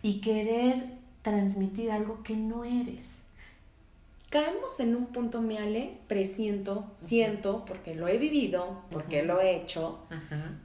y 0.03 0.21
querer 0.21 0.87
transmitir 1.23 1.91
algo 1.91 2.23
que 2.23 2.37
no 2.37 2.65
eres? 2.65 3.23
Caemos 4.31 4.81
en 4.81 4.97
un 4.97 5.07
punto, 5.07 5.41
Miale, 5.41 5.99
presiento, 6.09 6.91
siento, 6.97 7.65
porque 7.65 7.95
lo 7.95 8.09
he 8.09 8.19
vivido, 8.19 8.83
porque 8.91 9.23
lo 9.23 9.41
he 9.41 9.57
hecho, 9.57 10.01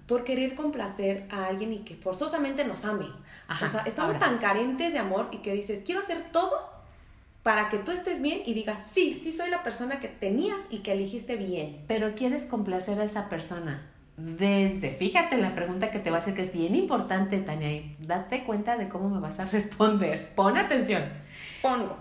por 0.07 0.23
querer 0.23 0.55
complacer 0.55 1.27
a 1.29 1.45
alguien 1.45 1.73
y 1.73 1.79
que 1.79 1.95
forzosamente 1.95 2.65
nos 2.65 2.83
ame. 2.85 3.05
O 3.61 3.67
sea, 3.67 3.81
estamos 3.81 4.17
tan 4.17 4.39
carentes 4.39 4.93
de 4.93 4.97
amor 4.97 5.27
y 5.31 5.37
que 5.37 5.53
dices, 5.53 5.83
quiero 5.85 6.01
hacer 6.01 6.31
todo 6.31 6.68
para 7.43 7.69
que 7.69 7.77
tú 7.77 7.91
estés 7.91 8.21
bien 8.21 8.41
y 8.45 8.53
digas, 8.53 8.85
sí, 8.91 9.13
sí 9.13 9.31
soy 9.31 9.49
la 9.49 9.63
persona 9.63 9.99
que 9.99 10.07
tenías 10.07 10.59
y 10.69 10.79
que 10.79 10.93
elegiste 10.93 11.35
bien. 11.35 11.83
Pero 11.87 12.15
quieres 12.15 12.45
complacer 12.45 12.99
a 12.99 13.05
esa 13.05 13.29
persona 13.29 13.89
desde, 14.19 14.95
fíjate 14.95 15.37
la 15.37 15.55
pregunta 15.55 15.89
que 15.89 15.99
te 15.99 16.11
va 16.11 16.17
a 16.17 16.19
hacer 16.19 16.35
que 16.35 16.41
es 16.41 16.51
bien 16.51 16.75
importante, 16.75 17.39
Tania, 17.39 17.71
y 17.71 17.95
date 17.99 18.43
cuenta 18.43 18.77
de 18.77 18.89
cómo 18.89 19.09
me 19.09 19.19
vas 19.19 19.39
a 19.39 19.45
responder. 19.51 20.33
Pon 20.35 20.57
atención. 20.57 21.03
Pongo. 21.61 21.95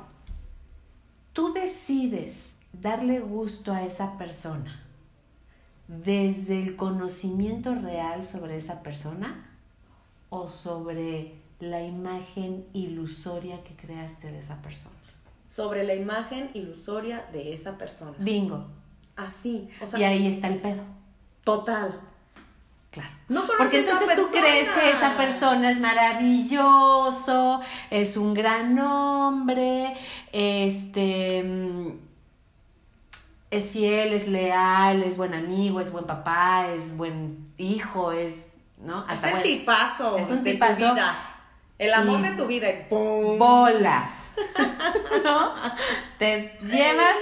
Tú 1.32 1.52
decides 1.52 2.54
darle 2.72 3.20
gusto 3.20 3.72
a 3.72 3.84
esa 3.84 4.18
persona 4.18 4.82
desde 5.86 6.60
el 6.60 6.76
conocimiento 6.76 7.74
real 7.74 8.24
sobre 8.24 8.56
esa 8.56 8.82
persona 8.82 9.46
o 10.28 10.48
sobre 10.48 11.34
la 11.60 11.82
imagen 11.82 12.66
ilusoria 12.72 13.62
que 13.62 13.74
creaste 13.74 14.30
de 14.30 14.40
esa 14.40 14.60
persona 14.60 14.97
sobre 15.48 15.82
la 15.82 15.94
imagen 15.94 16.50
ilusoria 16.54 17.26
de 17.32 17.54
esa 17.54 17.78
persona. 17.78 18.14
Bingo. 18.18 18.66
Así. 19.16 19.68
O 19.80 19.86
sea, 19.86 19.98
y 19.98 20.04
ahí 20.04 20.26
está 20.28 20.48
el 20.48 20.60
pedo. 20.60 20.82
Total. 21.42 22.00
Claro. 22.90 23.08
No 23.28 23.42
Porque 23.46 23.80
entonces 23.80 24.14
tú 24.14 24.28
crees 24.30 24.68
que 24.68 24.90
esa 24.90 25.16
persona 25.16 25.70
es 25.70 25.80
maravilloso, 25.80 27.60
es 27.90 28.16
un 28.16 28.32
gran 28.32 28.78
hombre, 28.78 29.94
este 30.32 31.42
mm, 31.42 31.98
es 33.50 33.72
fiel, 33.72 34.12
es 34.12 34.28
leal, 34.28 35.02
es 35.02 35.16
buen 35.16 35.34
amigo, 35.34 35.80
es 35.80 35.92
buen 35.92 36.06
papá, 36.06 36.68
es 36.68 36.96
buen 36.96 37.52
hijo, 37.58 38.12
es, 38.12 38.52
¿no? 38.78 39.04
Hasta 39.08 39.30
es 39.30 39.36
el 39.36 39.42
tipazo. 39.42 40.16
Es 40.16 40.30
un 40.30 40.44
tipazo. 40.44 40.80
De 40.80 40.88
tu 40.88 40.94
vida. 40.94 41.16
El 41.78 41.94
amor 41.94 42.22
de 42.22 42.30
tu 42.32 42.46
vida. 42.46 42.68
Y 42.70 42.86
Bolas. 42.90 44.27
¿no? 45.24 45.54
Te 46.18 46.58
llevas, 46.62 47.16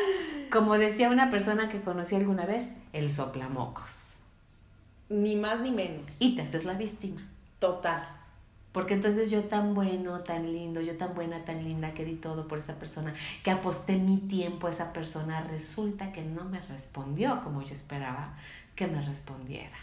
como 0.50 0.78
decía 0.78 1.08
una 1.08 1.30
persona 1.30 1.68
que 1.68 1.80
conocí 1.80 2.14
alguna 2.14 2.46
vez, 2.46 2.72
el 2.92 3.12
soplamocos. 3.12 4.16
Ni 5.08 5.36
más 5.36 5.60
ni 5.60 5.70
menos. 5.70 6.16
Y 6.18 6.34
te 6.34 6.42
haces 6.42 6.64
la 6.64 6.74
víctima. 6.74 7.22
Total. 7.58 8.08
Porque 8.72 8.94
entonces 8.94 9.30
yo 9.30 9.44
tan 9.44 9.74
bueno, 9.74 10.20
tan 10.20 10.52
lindo, 10.52 10.80
yo 10.80 10.98
tan 10.98 11.14
buena, 11.14 11.44
tan 11.44 11.64
linda, 11.64 11.94
que 11.94 12.04
di 12.04 12.14
todo 12.14 12.46
por 12.46 12.58
esa 12.58 12.74
persona, 12.74 13.14
que 13.42 13.50
aposté 13.50 13.96
mi 13.96 14.18
tiempo 14.18 14.66
a 14.66 14.70
esa 14.70 14.92
persona, 14.92 15.42
resulta 15.44 16.12
que 16.12 16.22
no 16.22 16.44
me 16.44 16.60
respondió 16.60 17.40
como 17.42 17.62
yo 17.62 17.72
esperaba 17.72 18.34
que 18.74 18.86
me 18.86 19.00
respondiera. 19.00 19.76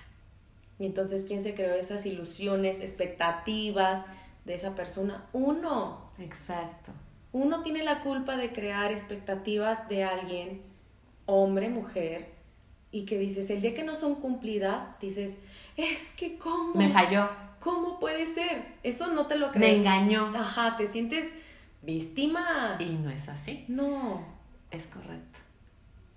Y 0.77 0.85
entonces, 0.85 1.25
¿quién 1.27 1.41
se 1.41 1.55
creó 1.55 1.73
esas 1.73 2.05
ilusiones, 2.05 2.81
expectativas 2.81 4.03
de 4.45 4.53
esa 4.53 4.75
persona? 4.75 5.25
Uno. 5.33 6.11
Exacto 6.19 6.91
uno 7.33 7.63
tiene 7.63 7.83
la 7.83 8.01
culpa 8.01 8.37
de 8.37 8.53
crear 8.53 8.91
expectativas 8.91 9.89
de 9.89 10.03
alguien, 10.05 10.61
hombre, 11.25 11.67
mujer, 11.67 12.31
y 12.91 13.05
que 13.05 13.17
dices, 13.17 13.49
el 13.49 13.61
día 13.61 13.73
que 13.73 13.83
no 13.83 13.95
son 13.95 14.15
cumplidas, 14.15 14.99
dices, 15.01 15.37
es 15.75 16.13
que 16.13 16.37
cómo. 16.37 16.75
Me 16.75 16.89
falló. 16.89 17.27
¿Cómo 17.59 17.99
puede 17.99 18.27
ser? 18.27 18.75
Eso 18.83 19.07
no 19.13 19.25
te 19.25 19.35
lo 19.35 19.51
crees. 19.51 19.73
Me 19.73 19.79
engañó. 19.79 20.31
Ajá, 20.35 20.77
te 20.77 20.85
sientes 20.85 21.33
víctima. 21.81 22.77
Y 22.79 22.89
no 22.89 23.09
es 23.09 23.29
así. 23.29 23.65
No. 23.67 24.21
Es 24.69 24.85
correcto. 24.87 25.39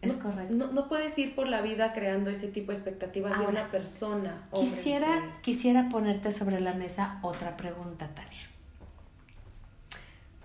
Es 0.02 0.14
correcto. 0.14 0.54
No, 0.54 0.66
no, 0.72 0.88
puedes 0.88 1.16
ir 1.18 1.34
por 1.34 1.48
la 1.48 1.62
vida 1.62 1.92
creando 1.92 2.30
ese 2.30 2.48
tipo 2.48 2.72
de 2.72 2.74
expectativas 2.74 3.38
de 3.38 3.46
una 3.46 3.70
persona. 3.70 4.48
quisiera, 4.52 5.38
quisiera 5.42 5.88
ponerte 5.88 6.30
sobre 6.30 6.60
la 6.60 6.74
mesa 6.74 7.18
otra 7.22 7.56
pregunta, 7.56 8.08
Tania. 8.14 8.35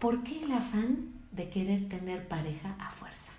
¿Por 0.01 0.23
qué 0.23 0.43
el 0.43 0.51
afán 0.51 1.13
de 1.31 1.51
querer 1.51 1.87
tener 1.87 2.27
pareja 2.27 2.75
a 2.79 2.89
fuerza? 2.89 3.31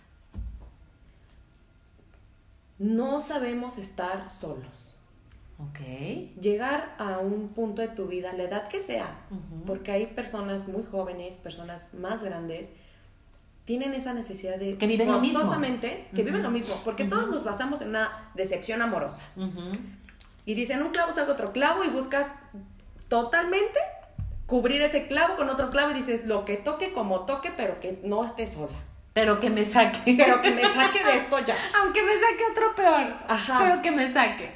No 2.78 3.20
sabemos 3.20 3.78
estar 3.78 4.30
solos. 4.30 4.96
Ok. 5.58 5.80
Llegar 6.40 6.94
a 6.98 7.18
un 7.18 7.48
punto 7.48 7.82
de 7.82 7.88
tu 7.88 8.06
vida, 8.06 8.32
la 8.32 8.44
edad 8.44 8.68
que 8.68 8.78
sea, 8.78 9.26
porque 9.66 9.90
hay 9.90 10.06
personas 10.06 10.68
muy 10.68 10.84
jóvenes, 10.84 11.36
personas 11.36 11.94
más 11.94 12.22
grandes, 12.22 12.72
tienen 13.64 13.92
esa 13.92 14.14
necesidad 14.14 14.56
de 14.56 14.78
que 14.78 14.86
viven 14.86 15.08
lo 15.08 15.20
mismo. 15.20 15.40
que 16.14 16.22
viven 16.22 16.44
lo 16.44 16.50
mismo, 16.52 16.76
porque 16.84 17.04
todos 17.04 17.28
nos 17.28 17.42
basamos 17.42 17.80
en 17.80 17.88
una 17.88 18.30
decepción 18.34 18.82
amorosa. 18.82 19.24
Y 20.46 20.54
dicen 20.54 20.80
un 20.82 20.90
clavo 20.90 21.10
saca 21.10 21.32
otro 21.32 21.52
clavo 21.52 21.82
y 21.82 21.88
buscas 21.88 22.28
totalmente 23.08 23.78
cubrir 24.52 24.82
ese 24.82 25.06
clavo 25.06 25.36
con 25.36 25.48
otro 25.48 25.70
clavo 25.70 25.92
y 25.92 25.94
dices, 25.94 26.26
lo 26.26 26.44
que 26.44 26.58
toque 26.58 26.92
como 26.92 27.20
toque, 27.20 27.50
pero 27.56 27.80
que 27.80 27.98
no 28.04 28.22
esté 28.22 28.46
sola. 28.46 28.76
Pero 29.14 29.40
que 29.40 29.48
me 29.48 29.64
saque. 29.64 30.14
Pero 30.14 30.42
que 30.42 30.50
me 30.50 30.62
saque 30.62 31.02
de 31.02 31.16
esto 31.16 31.38
ya. 31.38 31.56
Aunque 31.80 32.02
me 32.02 32.12
saque 32.12 32.44
otro 32.50 32.74
peor. 32.74 33.14
Ajá. 33.28 33.60
Pero 33.62 33.80
que 33.80 33.90
me 33.90 34.12
saque. 34.12 34.50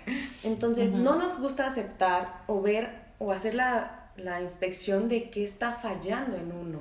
Entonces, 0.44 0.92
no 0.92 1.16
nos 1.16 1.40
gusta 1.40 1.66
aceptar 1.66 2.42
o 2.46 2.60
ver 2.60 2.90
o 3.18 3.32
hacer 3.32 3.54
la, 3.54 4.10
la 4.18 4.42
inspección 4.42 5.08
de 5.08 5.30
qué 5.30 5.42
está 5.42 5.72
fallando 5.72 6.36
en 6.36 6.52
uno. 6.52 6.80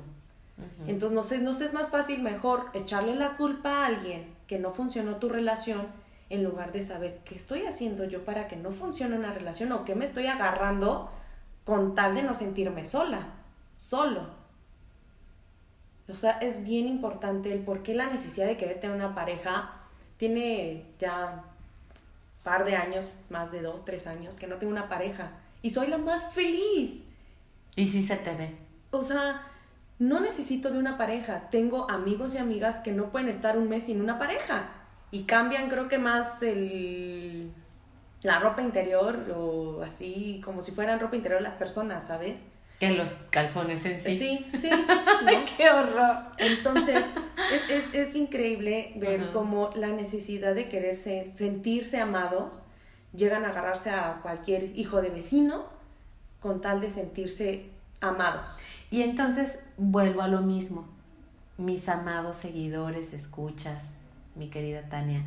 Entonces, 0.86 1.16
no 1.16 1.24
sé, 1.24 1.38
no 1.38 1.54
sé, 1.54 1.64
es 1.64 1.74
más 1.74 1.92
fácil, 1.92 2.22
mejor 2.22 2.66
echarle 2.74 3.16
la 3.16 3.38
culpa 3.38 3.70
a 3.70 3.86
alguien 3.86 4.26
que 4.46 4.60
no 4.60 4.72
funcionó 4.72 5.16
tu 5.16 5.30
relación 5.30 5.88
en 6.30 6.44
lugar 6.44 6.74
de 6.74 6.84
saber 6.84 7.20
qué 7.24 7.36
estoy 7.36 7.62
haciendo 7.62 8.04
yo 8.04 8.26
para 8.26 8.50
que 8.50 8.58
no 8.58 8.72
funcione 8.72 9.16
una 9.18 9.32
relación 9.32 9.72
o 9.72 9.86
qué 9.86 9.96
me 9.96 10.04
estoy 10.04 10.28
agarrando 10.28 11.10
con 11.66 11.96
tal 11.96 12.16
de 12.16 12.24
no 12.24 12.34
sentirme 12.34 12.86
sola, 12.86 13.34
solo. 13.76 14.30
O 16.08 16.16
sea, 16.16 16.38
es 16.38 16.64
bien 16.64 16.88
importante 16.88 17.52
el 17.52 17.60
por 17.60 17.82
qué 17.82 17.96
la 17.96 18.10
necesidad 18.10 18.46
de 18.46 18.58
querer 18.58 18.80
tener 18.80 18.96
una 18.96 19.16
pareja. 19.16 19.74
Tiene 20.18 20.86
ya 21.00 21.44
un 21.44 22.44
par 22.44 22.64
de 22.64 22.76
años, 22.76 23.10
más 23.30 23.52
de 23.52 23.64
dos, 23.64 23.84
tres 23.84 24.06
años, 24.06 24.38
que 24.38 24.48
no 24.48 24.56
tengo 24.56 24.72
una 24.72 24.88
pareja. 24.88 25.32
Y 25.64 25.72
soy 25.72 25.88
la 25.88 25.98
más 25.98 26.32
feliz. 26.32 27.04
Y 27.76 27.88
sí 27.88 28.04
se 28.04 28.18
te 28.18 28.36
ve. 28.36 28.56
O 28.92 29.02
sea, 29.02 29.42
no 29.98 30.20
necesito 30.20 30.70
de 30.70 30.78
una 30.78 30.98
pareja. 30.98 31.50
Tengo 31.50 31.90
amigos 31.90 32.36
y 32.36 32.38
amigas 32.38 32.80
que 32.82 32.92
no 32.92 33.10
pueden 33.10 33.28
estar 33.28 33.58
un 33.58 33.68
mes 33.68 33.86
sin 33.86 34.00
una 34.00 34.20
pareja. 34.20 34.70
Y 35.10 35.24
cambian, 35.24 35.70
creo 35.70 35.88
que 35.88 35.98
más 35.98 36.44
el 36.44 37.52
la 38.26 38.40
ropa 38.40 38.64
interior 38.64 39.32
o 39.38 39.84
así 39.84 40.42
como 40.44 40.62
si 40.62 40.72
fueran 40.72 41.00
ropa 41.00 41.16
interior 41.16 41.42
las 41.42 41.56
personas, 41.56 42.08
¿sabes? 42.08 42.46
Que 42.80 42.90
los 42.90 43.10
calzones 43.30 43.86
en 43.86 44.02
sí. 44.02 44.18
Sí, 44.18 44.46
sí. 44.52 44.70
¡Ay, 45.26 45.46
qué 45.56 45.70
horror! 45.70 46.18
Entonces, 46.38 47.06
es, 47.94 48.16
increíble 48.16 48.94
ver 48.96 49.32
cómo 49.32 49.70
la 49.76 49.90
necesidad 49.90 50.56
de 50.56 50.68
quererse, 50.68 51.32
sentirse 51.36 52.00
amados, 52.00 52.64
llegan 53.14 53.46
a 53.46 53.50
agarrarse 53.50 53.92
a 53.92 54.20
cualquier 54.22 54.78
hijo 54.78 55.02
de 55.02 55.10
vecino 55.10 55.64
con 56.42 56.60
tal 56.60 56.82
de 56.82 56.90
sentirse 56.90 57.70
amados. 58.02 58.60
Y 58.90 59.04
entonces 59.04 59.60
vuelvo 59.78 60.22
a 60.24 60.28
lo 60.28 60.42
mismo. 60.42 60.88
Mis 61.58 61.88
amados 61.88 62.36
seguidores, 62.38 63.14
escuchas, 63.14 63.92
mi 64.34 64.50
querida 64.50 64.90
Tania 64.90 65.24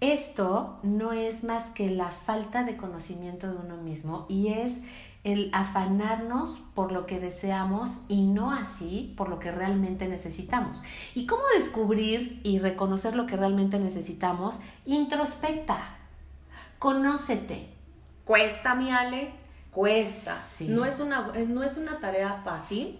esto 0.00 0.78
no 0.82 1.12
es 1.12 1.44
más 1.44 1.70
que 1.70 1.90
la 1.90 2.08
falta 2.08 2.64
de 2.64 2.76
conocimiento 2.76 3.48
de 3.48 3.56
uno 3.56 3.76
mismo 3.76 4.24
y 4.28 4.48
es 4.48 4.80
el 5.24 5.50
afanarnos 5.52 6.62
por 6.74 6.92
lo 6.92 7.04
que 7.04 7.20
deseamos 7.20 8.00
y 8.08 8.22
no 8.22 8.50
así 8.50 9.12
por 9.16 9.28
lo 9.28 9.38
que 9.38 9.50
realmente 9.50 10.08
necesitamos. 10.08 10.82
¿Y 11.14 11.26
cómo 11.26 11.42
descubrir 11.54 12.40
y 12.42 12.58
reconocer 12.58 13.14
lo 13.14 13.26
que 13.26 13.36
realmente 13.36 13.78
necesitamos? 13.78 14.60
Introspecta, 14.86 15.98
conócete. 16.78 17.68
Cuesta, 18.24 18.74
mi 18.74 18.90
Ale, 18.90 19.32
cuesta. 19.70 20.40
No, 20.60 20.86
es 20.86 21.00
una, 21.00 21.32
no 21.48 21.62
es 21.62 21.76
una 21.76 21.98
tarea 21.98 22.40
fácil, 22.44 22.98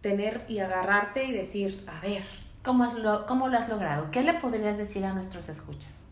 tener 0.00 0.44
y 0.48 0.58
agarrarte 0.58 1.24
y 1.24 1.32
decir, 1.32 1.84
a 1.86 2.00
ver. 2.00 2.24
¿Cómo, 2.64 2.86
lo, 2.94 3.26
¿Cómo 3.26 3.48
lo 3.48 3.58
has 3.58 3.68
logrado? 3.68 4.10
¿Qué 4.10 4.22
le 4.22 4.32
podrías 4.34 4.78
decir 4.78 5.04
a 5.04 5.12
nuestros 5.12 5.50
escuchas? 5.50 6.03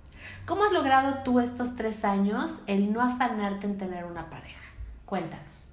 ¿Cómo 0.45 0.65
has 0.65 0.73
logrado 0.73 1.23
tú 1.23 1.39
estos 1.39 1.77
tres 1.77 2.05
años 2.05 2.63
el 2.67 2.93
no 2.93 3.01
afanarte 3.01 3.67
en 3.67 3.79
tener 3.79 4.05
una 4.05 4.29
pareja? 4.29 4.61
Cuéntanos. 5.07 5.69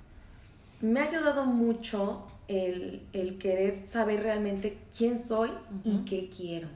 Me 0.80 1.00
ha 1.00 1.06
ayudado 1.06 1.46
mucho 1.46 2.28
el, 2.48 3.38
querer 3.40 3.76
saber 3.76 4.22
realmente 4.22 4.78
quién 4.96 5.18
soy 5.18 5.50
y 5.84 6.00
qué 6.06 6.30
quiero. 6.30 6.68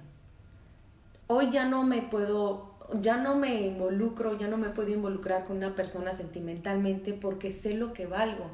Hoy 1.28 1.52
ya 1.52 1.66
no 1.66 1.84
me 1.84 2.02
puedo, 2.02 2.74
ya 3.00 3.18
no 3.18 3.36
me 3.36 3.68
involucro, 3.68 4.38
ya 4.40 4.48
no 4.48 4.58
me 4.58 4.70
puedo 4.70 4.90
involucrar 4.90 5.46
con 5.46 5.58
una 5.58 5.76
persona 5.76 6.16
sentimentalmente 6.16 7.14
porque 7.14 7.52
sé 7.52 7.76
lo 7.76 7.94
que 7.94 8.08
valgo. 8.08 8.50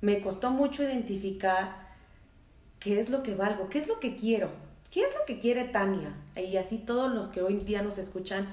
Me 0.00 0.20
costó 0.20 0.50
mucho 0.50 0.84
identificar 0.84 1.88
qué 2.78 3.00
es 3.00 3.10
lo 3.10 3.24
que 3.24 3.34
valgo, 3.34 3.68
qué 3.68 3.80
es 3.80 3.88
lo 3.88 3.98
que 3.98 4.14
quiero, 4.14 4.50
qué 4.92 5.02
es 5.02 5.10
lo 5.18 5.24
que 5.26 5.40
quiere 5.40 5.64
Tania. 5.64 6.14
Y 6.36 6.56
así 6.58 6.78
todos 6.78 7.12
los 7.12 7.26
que 7.26 7.42
hoy 7.42 7.54
día 7.54 7.82
nos 7.82 7.98
escuchan 7.98 8.46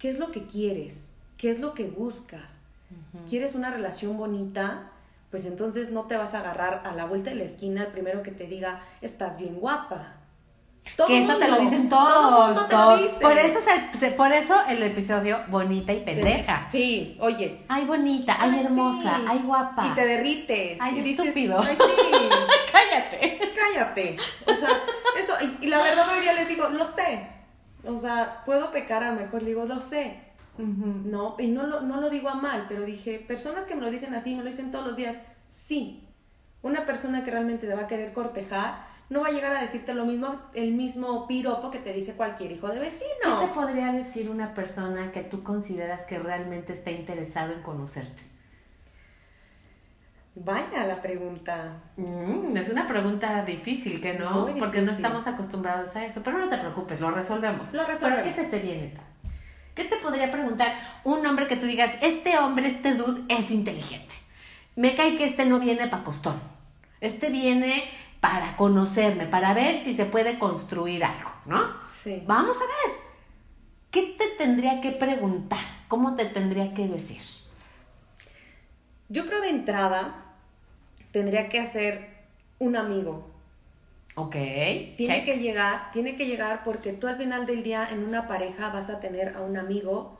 ¿Qué 0.00 0.08
es 0.08 0.18
lo 0.18 0.30
que 0.30 0.46
quieres? 0.46 1.12
¿Qué 1.36 1.50
es 1.50 1.60
lo 1.60 1.74
que 1.74 1.84
buscas? 1.84 2.62
¿Quieres 3.28 3.54
una 3.54 3.70
relación 3.70 4.16
bonita? 4.16 4.90
Pues 5.30 5.44
entonces 5.44 5.90
no 5.90 6.04
te 6.04 6.16
vas 6.16 6.32
a 6.32 6.40
agarrar 6.40 6.82
a 6.86 6.94
la 6.94 7.04
vuelta 7.04 7.28
de 7.28 7.36
la 7.36 7.44
esquina 7.44 7.82
el 7.82 7.92
primero 7.92 8.22
que 8.22 8.30
te 8.30 8.46
diga, 8.46 8.80
estás 9.02 9.36
bien 9.36 9.56
guapa. 9.60 10.14
que 11.06 11.18
eso 11.18 11.36
te 11.36 11.48
lo 11.48 11.60
dicen 11.60 11.90
todos. 11.90 12.58
Por, 13.20 13.38
eso 13.38 13.58
por 14.16 14.32
eso 14.32 14.54
el 14.68 14.82
episodio 14.82 15.38
bonita 15.48 15.92
y 15.92 16.00
pendeja. 16.00 16.66
Sí, 16.70 17.18
oye. 17.20 17.60
Ay, 17.68 17.84
bonita, 17.84 18.38
ay, 18.40 18.62
hermosa, 18.64 19.20
ay, 19.28 19.42
guapa. 19.44 19.86
Y 19.86 19.90
te 19.90 20.06
derrites. 20.06 20.80
Ay, 20.80 21.02
y 21.04 21.10
estúpido. 21.10 21.60
Ay, 21.60 21.76
sí. 21.76 22.28
Cállate. 22.72 23.38
Cállate. 23.54 24.16
O 24.46 24.54
sea, 24.54 24.70
eso, 25.18 25.34
y, 25.42 25.66
y 25.66 25.68
la 25.68 25.82
verdad 25.82 26.08
hoy 26.08 26.22
día 26.22 26.32
les 26.32 26.48
digo, 26.48 26.70
lo 26.70 26.86
sé 26.86 27.39
o 27.86 27.96
sea, 27.96 28.42
puedo 28.44 28.70
pecar, 28.70 29.02
a 29.02 29.12
lo 29.12 29.20
mejor 29.20 29.44
digo, 29.44 29.64
lo 29.64 29.80
sé. 29.80 30.18
No, 30.58 31.36
y 31.38 31.48
no 31.48 31.66
lo, 31.66 31.80
no 31.80 32.00
lo 32.00 32.10
digo 32.10 32.28
a 32.28 32.34
mal, 32.34 32.66
pero 32.68 32.82
dije, 32.82 33.18
personas 33.18 33.64
que 33.64 33.74
me 33.74 33.80
lo 33.80 33.90
dicen 33.90 34.14
así, 34.14 34.34
me 34.34 34.42
lo 34.42 34.50
dicen 34.50 34.70
todos 34.70 34.86
los 34.86 34.96
días, 34.96 35.16
sí. 35.48 36.06
Una 36.62 36.84
persona 36.84 37.24
que 37.24 37.30
realmente 37.30 37.66
te 37.66 37.74
va 37.74 37.82
a 37.82 37.86
querer 37.86 38.12
cortejar, 38.12 38.86
no 39.08 39.22
va 39.22 39.28
a 39.28 39.32
llegar 39.32 39.56
a 39.56 39.62
decirte 39.62 39.94
lo 39.94 40.04
mismo, 40.04 40.38
el 40.54 40.72
mismo 40.72 41.26
piropo 41.26 41.70
que 41.70 41.78
te 41.78 41.92
dice 41.92 42.14
cualquier 42.14 42.52
hijo 42.52 42.68
de 42.68 42.78
vecino. 42.78 43.10
¿Qué 43.22 43.46
te 43.46 43.52
podría 43.52 43.92
decir 43.92 44.30
una 44.30 44.52
persona 44.54 45.12
que 45.12 45.22
tú 45.22 45.42
consideras 45.42 46.04
que 46.04 46.18
realmente 46.18 46.74
está 46.74 46.90
interesado 46.90 47.52
en 47.52 47.62
conocerte? 47.62 48.29
Vaya 50.34 50.86
la 50.86 51.00
pregunta. 51.02 51.82
Mm, 51.96 52.56
es 52.56 52.70
una 52.70 52.86
pregunta 52.86 53.44
difícil, 53.44 54.00
que 54.00 54.14
no, 54.14 54.48
porque 54.58 54.80
no 54.80 54.92
estamos 54.92 55.26
acostumbrados 55.26 55.96
a 55.96 56.06
eso. 56.06 56.22
Pero 56.22 56.38
no 56.38 56.48
te 56.48 56.56
preocupes, 56.56 57.00
lo 57.00 57.10
resolvemos. 57.10 57.72
Lo 57.74 57.84
resolvemos. 57.84 58.22
¿Pero 58.24 58.36
qué 58.36 58.42
se 58.42 58.48
te 58.48 58.60
viene? 58.60 58.94
¿Qué 59.74 59.84
te 59.84 59.96
podría 59.96 60.30
preguntar 60.30 60.74
un 61.04 61.24
hombre 61.26 61.46
que 61.46 61.56
tú 61.56 61.66
digas, 61.66 61.94
este 62.00 62.38
hombre, 62.38 62.68
este 62.68 62.94
dude 62.94 63.22
es 63.28 63.50
inteligente? 63.50 64.14
Me 64.76 64.94
cae 64.94 65.16
que 65.16 65.24
este 65.24 65.46
no 65.46 65.58
viene 65.58 65.88
para 65.88 66.04
costón. 66.04 66.40
Este 67.00 67.30
viene 67.30 67.84
para 68.20 68.56
conocerme, 68.56 69.26
para 69.26 69.54
ver 69.54 69.78
si 69.78 69.94
se 69.94 70.04
puede 70.04 70.38
construir 70.38 71.04
algo, 71.04 71.32
¿no? 71.46 71.60
Sí. 71.88 72.22
Vamos 72.26 72.56
a 72.58 72.88
ver. 72.88 72.96
¿Qué 73.90 74.14
te 74.16 74.28
tendría 74.38 74.80
que 74.80 74.92
preguntar? 74.92 75.58
¿Cómo 75.88 76.14
te 76.14 76.26
tendría 76.26 76.74
que 76.74 76.86
decir? 76.86 77.20
Yo 79.10 79.26
creo 79.26 79.40
de 79.40 79.50
entrada 79.50 80.14
tendría 81.10 81.48
que 81.48 81.58
hacer 81.58 82.08
un 82.60 82.76
amigo. 82.76 83.28
Ok. 84.14 84.36
Tiene 84.96 85.24
que 85.24 85.38
llegar, 85.38 85.90
tiene 85.92 86.14
que 86.14 86.26
llegar 86.26 86.62
porque 86.64 86.92
tú 86.92 87.08
al 87.08 87.16
final 87.16 87.44
del 87.44 87.64
día 87.64 87.88
en 87.90 88.04
una 88.04 88.28
pareja 88.28 88.70
vas 88.70 88.88
a 88.88 89.00
tener 89.00 89.34
a 89.36 89.40
un 89.40 89.56
amigo, 89.56 90.16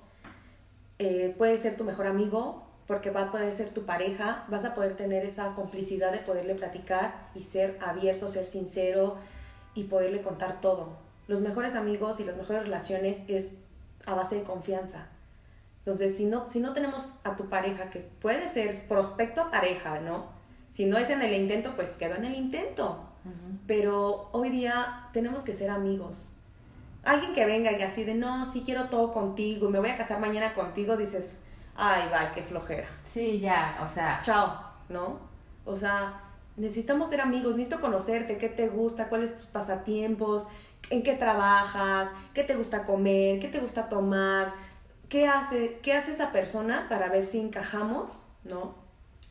eh, 0.98 1.32
puede 1.38 1.56
ser 1.56 1.76
tu 1.76 1.84
mejor 1.84 2.08
amigo, 2.08 2.66
porque 2.88 3.10
va 3.10 3.22
a 3.22 3.30
poder 3.30 3.54
ser 3.54 3.70
tu 3.70 3.84
pareja, 3.84 4.44
vas 4.48 4.64
a 4.64 4.74
poder 4.74 4.96
tener 4.96 5.24
esa 5.24 5.54
complicidad 5.54 6.10
de 6.10 6.18
poderle 6.18 6.56
platicar 6.56 7.28
y 7.36 7.42
ser 7.42 7.78
abierto, 7.80 8.26
ser 8.26 8.44
sincero 8.44 9.18
y 9.74 9.84
poderle 9.84 10.20
contar 10.20 10.60
todo. 10.60 10.96
Los 11.28 11.40
mejores 11.40 11.76
amigos 11.76 12.18
y 12.18 12.24
las 12.24 12.36
mejores 12.36 12.64
relaciones 12.64 13.22
es 13.28 13.52
a 14.04 14.14
base 14.14 14.34
de 14.34 14.42
confianza. 14.42 15.06
Entonces, 15.80 16.16
si 16.16 16.26
no, 16.26 16.48
si 16.48 16.60
no 16.60 16.72
tenemos 16.72 17.14
a 17.24 17.36
tu 17.36 17.48
pareja, 17.48 17.90
que 17.90 18.00
puede 18.00 18.48
ser 18.48 18.86
prospecto 18.86 19.40
a 19.40 19.50
pareja, 19.50 20.00
¿no? 20.00 20.26
Si 20.70 20.84
no 20.84 20.98
es 20.98 21.10
en 21.10 21.22
el 21.22 21.32
intento, 21.34 21.74
pues 21.74 21.96
queda 21.96 22.16
en 22.16 22.26
el 22.26 22.34
intento. 22.34 23.06
Pero 23.66 24.30
hoy 24.32 24.50
día 24.50 25.08
tenemos 25.12 25.42
que 25.42 25.52
ser 25.52 25.70
amigos. 25.70 26.32
Alguien 27.02 27.32
que 27.32 27.44
venga 27.44 27.72
y 27.72 27.82
así 27.82 28.04
de, 28.04 28.14
no, 28.14 28.46
sí 28.46 28.62
quiero 28.64 28.88
todo 28.88 29.12
contigo 29.12 29.70
me 29.70 29.78
voy 29.78 29.90
a 29.90 29.96
casar 29.96 30.20
mañana 30.20 30.54
contigo, 30.54 30.96
dices, 30.96 31.44
ay, 31.76 32.08
va, 32.12 32.32
qué 32.32 32.42
flojera. 32.42 32.88
Sí, 33.04 33.40
ya, 33.40 33.78
o 33.82 33.88
sea. 33.88 34.20
Chao, 34.22 34.60
¿no? 34.88 35.18
O 35.64 35.76
sea, 35.76 36.20
necesitamos 36.56 37.08
ser 37.08 37.20
amigos, 37.20 37.56
necesito 37.56 37.80
conocerte, 37.80 38.38
qué 38.38 38.48
te 38.48 38.68
gusta, 38.68 39.08
cuáles 39.08 39.34
tus 39.36 39.46
pasatiempos, 39.46 40.46
en 40.90 41.02
qué 41.02 41.14
trabajas, 41.14 42.08
qué 42.34 42.42
te 42.42 42.54
gusta 42.54 42.84
comer, 42.84 43.38
qué 43.38 43.48
te 43.48 43.60
gusta 43.60 43.88
tomar 43.88 44.54
¿qué 45.10 45.26
hace, 45.26 45.80
qué 45.82 45.92
hace 45.92 46.12
esa 46.12 46.32
persona 46.32 46.86
para 46.88 47.10
ver 47.10 47.26
si 47.26 47.40
encajamos, 47.40 48.24
¿no? 48.44 48.74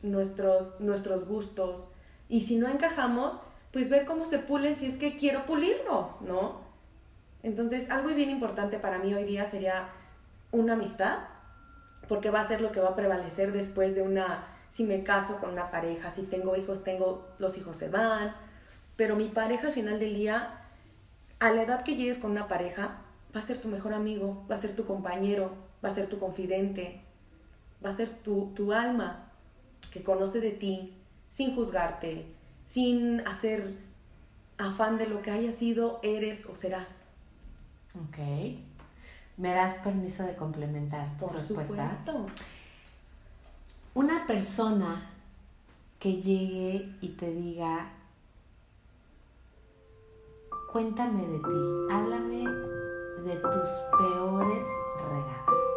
Nuestros, 0.02 0.78
nuestros 0.78 1.26
gustos. 1.26 1.92
Y 2.28 2.42
si 2.42 2.56
no 2.56 2.68
encajamos, 2.68 3.40
pues 3.72 3.90
ver 3.90 4.04
cómo 4.04 4.26
se 4.26 4.38
pulen 4.38 4.76
si 4.76 4.86
es 4.86 4.98
que 4.98 5.16
quiero 5.16 5.46
pulirlos, 5.46 6.22
¿no? 6.22 6.60
Entonces, 7.42 7.90
algo 7.90 8.10
bien 8.10 8.30
importante 8.30 8.78
para 8.78 8.98
mí 8.98 9.14
hoy 9.14 9.24
día 9.24 9.46
sería 9.46 9.88
una 10.52 10.74
amistad, 10.74 11.20
porque 12.08 12.30
va 12.30 12.40
a 12.40 12.44
ser 12.44 12.60
lo 12.60 12.72
que 12.72 12.80
va 12.80 12.90
a 12.90 12.96
prevalecer 12.96 13.52
después 13.52 13.94
de 13.94 14.02
una, 14.02 14.44
si 14.68 14.84
me 14.84 15.02
caso 15.02 15.38
con 15.40 15.50
una 15.50 15.70
pareja, 15.70 16.10
si 16.10 16.22
tengo 16.22 16.56
hijos, 16.56 16.84
tengo, 16.84 17.26
los 17.38 17.56
hijos 17.56 17.76
se 17.76 17.88
van, 17.88 18.34
pero 18.96 19.16
mi 19.16 19.28
pareja 19.28 19.68
al 19.68 19.72
final 19.72 19.98
del 19.98 20.14
día, 20.14 20.60
a 21.38 21.50
la 21.50 21.62
edad 21.62 21.84
que 21.84 21.96
llegues 21.96 22.18
con 22.18 22.32
una 22.32 22.48
pareja, 22.48 22.98
va 23.34 23.40
a 23.40 23.42
ser 23.42 23.58
tu 23.58 23.68
mejor 23.68 23.94
amigo, 23.94 24.44
va 24.50 24.56
a 24.56 24.58
ser 24.58 24.76
tu 24.76 24.84
compañero, 24.84 25.69
va 25.82 25.88
a 25.88 25.92
ser 25.92 26.08
tu 26.08 26.18
confidente, 26.18 27.00
va 27.84 27.90
a 27.90 27.92
ser 27.92 28.08
tu, 28.22 28.52
tu 28.54 28.72
alma 28.72 29.30
que 29.92 30.02
conoce 30.02 30.40
de 30.40 30.50
ti 30.50 30.94
sin 31.28 31.54
juzgarte, 31.54 32.26
sin 32.64 33.26
hacer 33.26 33.76
afán 34.58 34.98
de 34.98 35.06
lo 35.06 35.22
que 35.22 35.30
haya 35.30 35.52
sido, 35.52 36.00
eres 36.02 36.44
o 36.46 36.54
serás. 36.54 37.10
Ok. 37.94 38.18
¿Me 39.36 39.54
das 39.54 39.76
permiso 39.76 40.24
de 40.24 40.36
complementar 40.36 41.16
tu 41.16 41.26
Por 41.26 41.34
respuesta? 41.34 41.90
Supuesto. 41.90 42.26
Una 43.94 44.26
persona 44.26 45.10
que 45.98 46.20
llegue 46.20 46.94
y 47.00 47.08
te 47.10 47.30
diga, 47.30 47.90
cuéntame 50.72 51.26
de 51.26 51.38
ti, 51.38 51.92
háblame 51.92 52.44
de 53.24 53.36
tus 53.36 53.68
peores 53.98 54.64
regadas. 54.96 55.69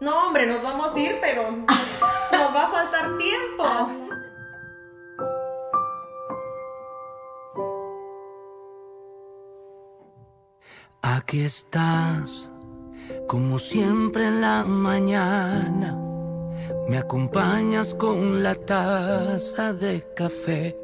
No, 0.00 0.26
hombre, 0.26 0.46
nos 0.46 0.62
vamos 0.62 0.94
a 0.94 1.00
ir, 1.00 1.18
pero 1.20 1.50
nos 1.50 2.54
va 2.54 2.66
a 2.66 2.70
faltar 2.70 3.18
tiempo. 3.18 3.64
Aquí 11.02 11.40
estás, 11.40 12.52
como 13.26 13.58
siempre 13.58 14.28
en 14.28 14.40
la 14.40 14.62
mañana. 14.62 15.98
Me 16.88 16.98
acompañas 16.98 17.94
con 17.94 18.44
la 18.44 18.54
taza 18.54 19.72
de 19.72 20.06
café 20.14 20.76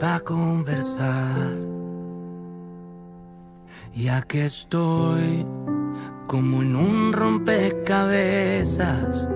para 0.00 0.20
conversar. 0.20 1.52
Y 3.94 4.08
aquí 4.08 4.38
estoy 4.38 5.46
como 6.26 6.62
en 6.62 6.74
un 6.76 7.12
rompecabezas, 7.12 9.28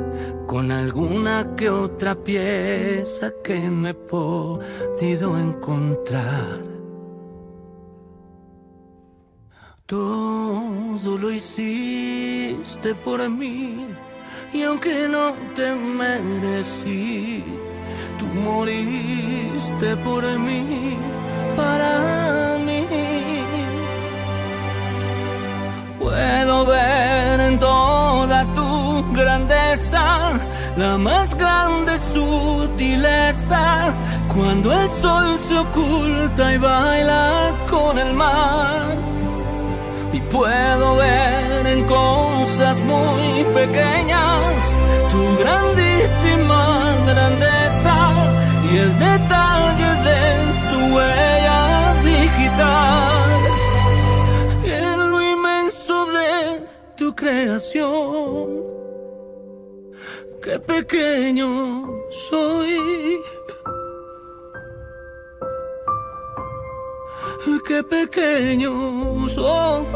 con 0.46 0.72
alguna 0.72 1.54
que 1.56 1.70
otra 1.70 2.16
pieza 2.16 3.32
que 3.44 3.70
no 3.70 3.88
he 3.88 3.94
podido 3.94 5.38
encontrar. 5.38 6.58
Todo 9.86 11.16
lo 11.18 11.30
hiciste 11.30 12.94
por 12.94 13.28
mí, 13.28 13.86
y 14.52 14.62
aunque 14.62 15.08
no 15.08 15.34
te 15.54 15.74
merecí, 15.74 17.44
tú 18.18 18.26
moriste 18.26 19.96
por 20.04 20.24
mí, 20.38 20.96
para 21.56 22.49
Puedo 26.10 26.66
ver 26.66 27.40
en 27.40 27.58
toda 27.60 28.44
tu 28.56 29.12
grandeza 29.12 30.32
la 30.76 30.98
más 30.98 31.36
grande 31.36 31.92
sutileza 32.12 33.94
Cuando 34.34 34.72
el 34.72 34.90
sol 34.90 35.38
se 35.38 35.56
oculta 35.56 36.52
y 36.52 36.58
baila 36.58 37.52
con 37.70 37.96
el 37.96 38.12
mar. 38.12 38.96
Y 40.12 40.18
puedo 40.34 40.96
ver 40.96 41.66
en 41.74 41.84
cosas 41.84 42.80
muy 42.80 43.44
pequeñas 43.54 44.74
tu 45.12 45.22
grandísima 45.38 46.69
creación, 57.20 58.48
qué 60.42 60.58
pequeño 60.58 61.48
soy. 62.10 62.80
qué 67.66 67.82
pequeño 67.84 69.28
soy. 69.28 69.86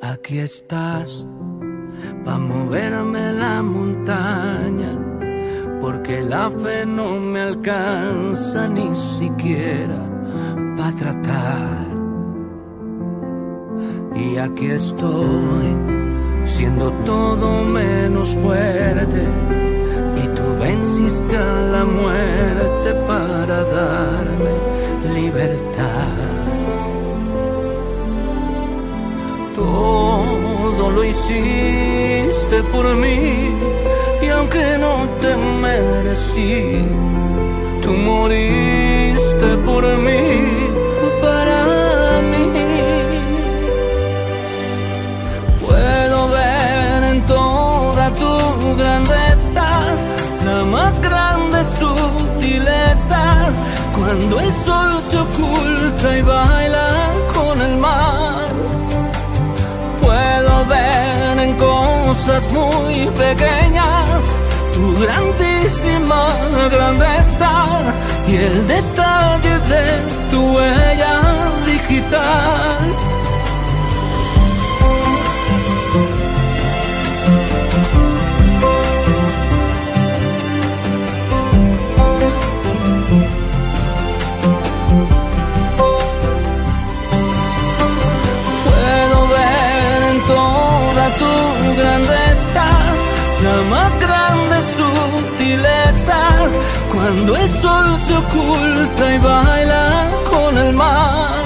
Aquí 0.00 0.38
estás 0.38 1.26
pa' 2.24 2.38
moverme 2.38 3.32
la 3.32 3.62
montaña, 3.62 4.92
porque 5.80 6.22
la 6.22 6.50
fe 6.50 6.86
no 6.86 7.18
me 7.20 7.40
alcanza 7.40 8.68
ni 8.68 8.94
siquiera 8.94 10.00
pa' 10.76 10.92
tratar. 10.92 11.86
Y 14.14 14.36
aquí 14.38 14.66
estoy, 14.66 15.76
siendo 16.44 16.90
todo 17.04 17.64
menos 17.64 18.34
fuerte 18.36 19.46
venciste 20.58 21.36
a 21.36 21.60
la 21.74 21.84
muerte 21.84 22.94
para 23.06 23.64
darme 23.64 24.54
libertad. 25.14 26.16
Todo 29.54 30.90
lo 30.90 31.04
hiciste 31.04 32.62
por 32.72 32.94
mí 32.96 33.45
merecí, 36.16 36.84
tú 37.82 37.90
moriste 37.90 39.56
por 39.64 39.84
mí, 39.98 40.70
para 41.20 42.22
mí. 42.30 42.46
Puedo 45.60 46.28
ver 46.28 47.04
en 47.04 47.26
toda 47.26 48.10
tu 48.14 48.76
grandeza 48.76 49.68
la 50.44 50.64
más 50.64 51.00
grande 51.00 51.62
sutileza 51.78 53.52
cuando 53.94 54.40
el 54.40 54.52
sol 54.64 55.02
se 55.10 55.18
oculta 55.18 56.18
y 56.18 56.22
baila 56.22 56.88
con 57.34 57.60
el 57.60 57.76
mar. 57.76 58.46
Puedo 60.00 60.64
ver 60.66 61.38
en 61.38 61.56
cosas 61.56 62.50
muy 62.52 63.06
pequeñas 63.10 64.36
tu 64.74 65.00
grandísima 66.06 66.68
grandeza 66.68 67.50
y 68.26 68.36
el 68.36 68.66
detalle 68.66 69.58
de 69.68 70.30
tu 70.30 70.54
huella 70.54 71.20
digital 71.66 73.05
cuando 97.06 97.36
el 97.36 97.48
sol 97.62 97.86
se 98.00 98.14
oculta 98.16 99.14
y 99.14 99.18
baila 99.18 100.10
con 100.28 100.58
el 100.58 100.72
mar. 100.72 101.44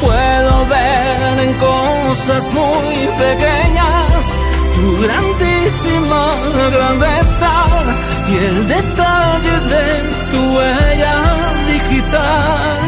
Puedo 0.00 0.54
ver 0.74 1.38
en 1.46 1.52
cosas 1.54 2.42
muy 2.52 2.96
pequeñas 3.24 4.20
tu 4.74 4.86
grandísima 5.04 6.22
grandeza 6.76 7.52
y 8.30 8.34
el 8.48 8.68
detalle 8.76 9.54
de 9.74 9.86
tu 10.32 10.40
huella 10.56 11.16
digital 11.72 12.80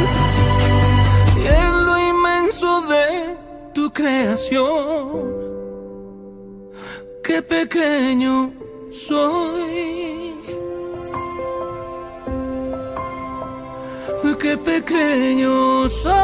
y 1.41 1.47
en 1.63 1.87
lo 1.87 1.95
inmenso 2.13 2.81
de 2.95 3.07
tu 3.75 3.93
creación 3.93 5.23
qué 7.23 7.43
pequeño 7.43 8.51
soy. 8.91 10.12
qué 14.39 14.57
pequeños 14.57 15.93
son. 16.03 16.23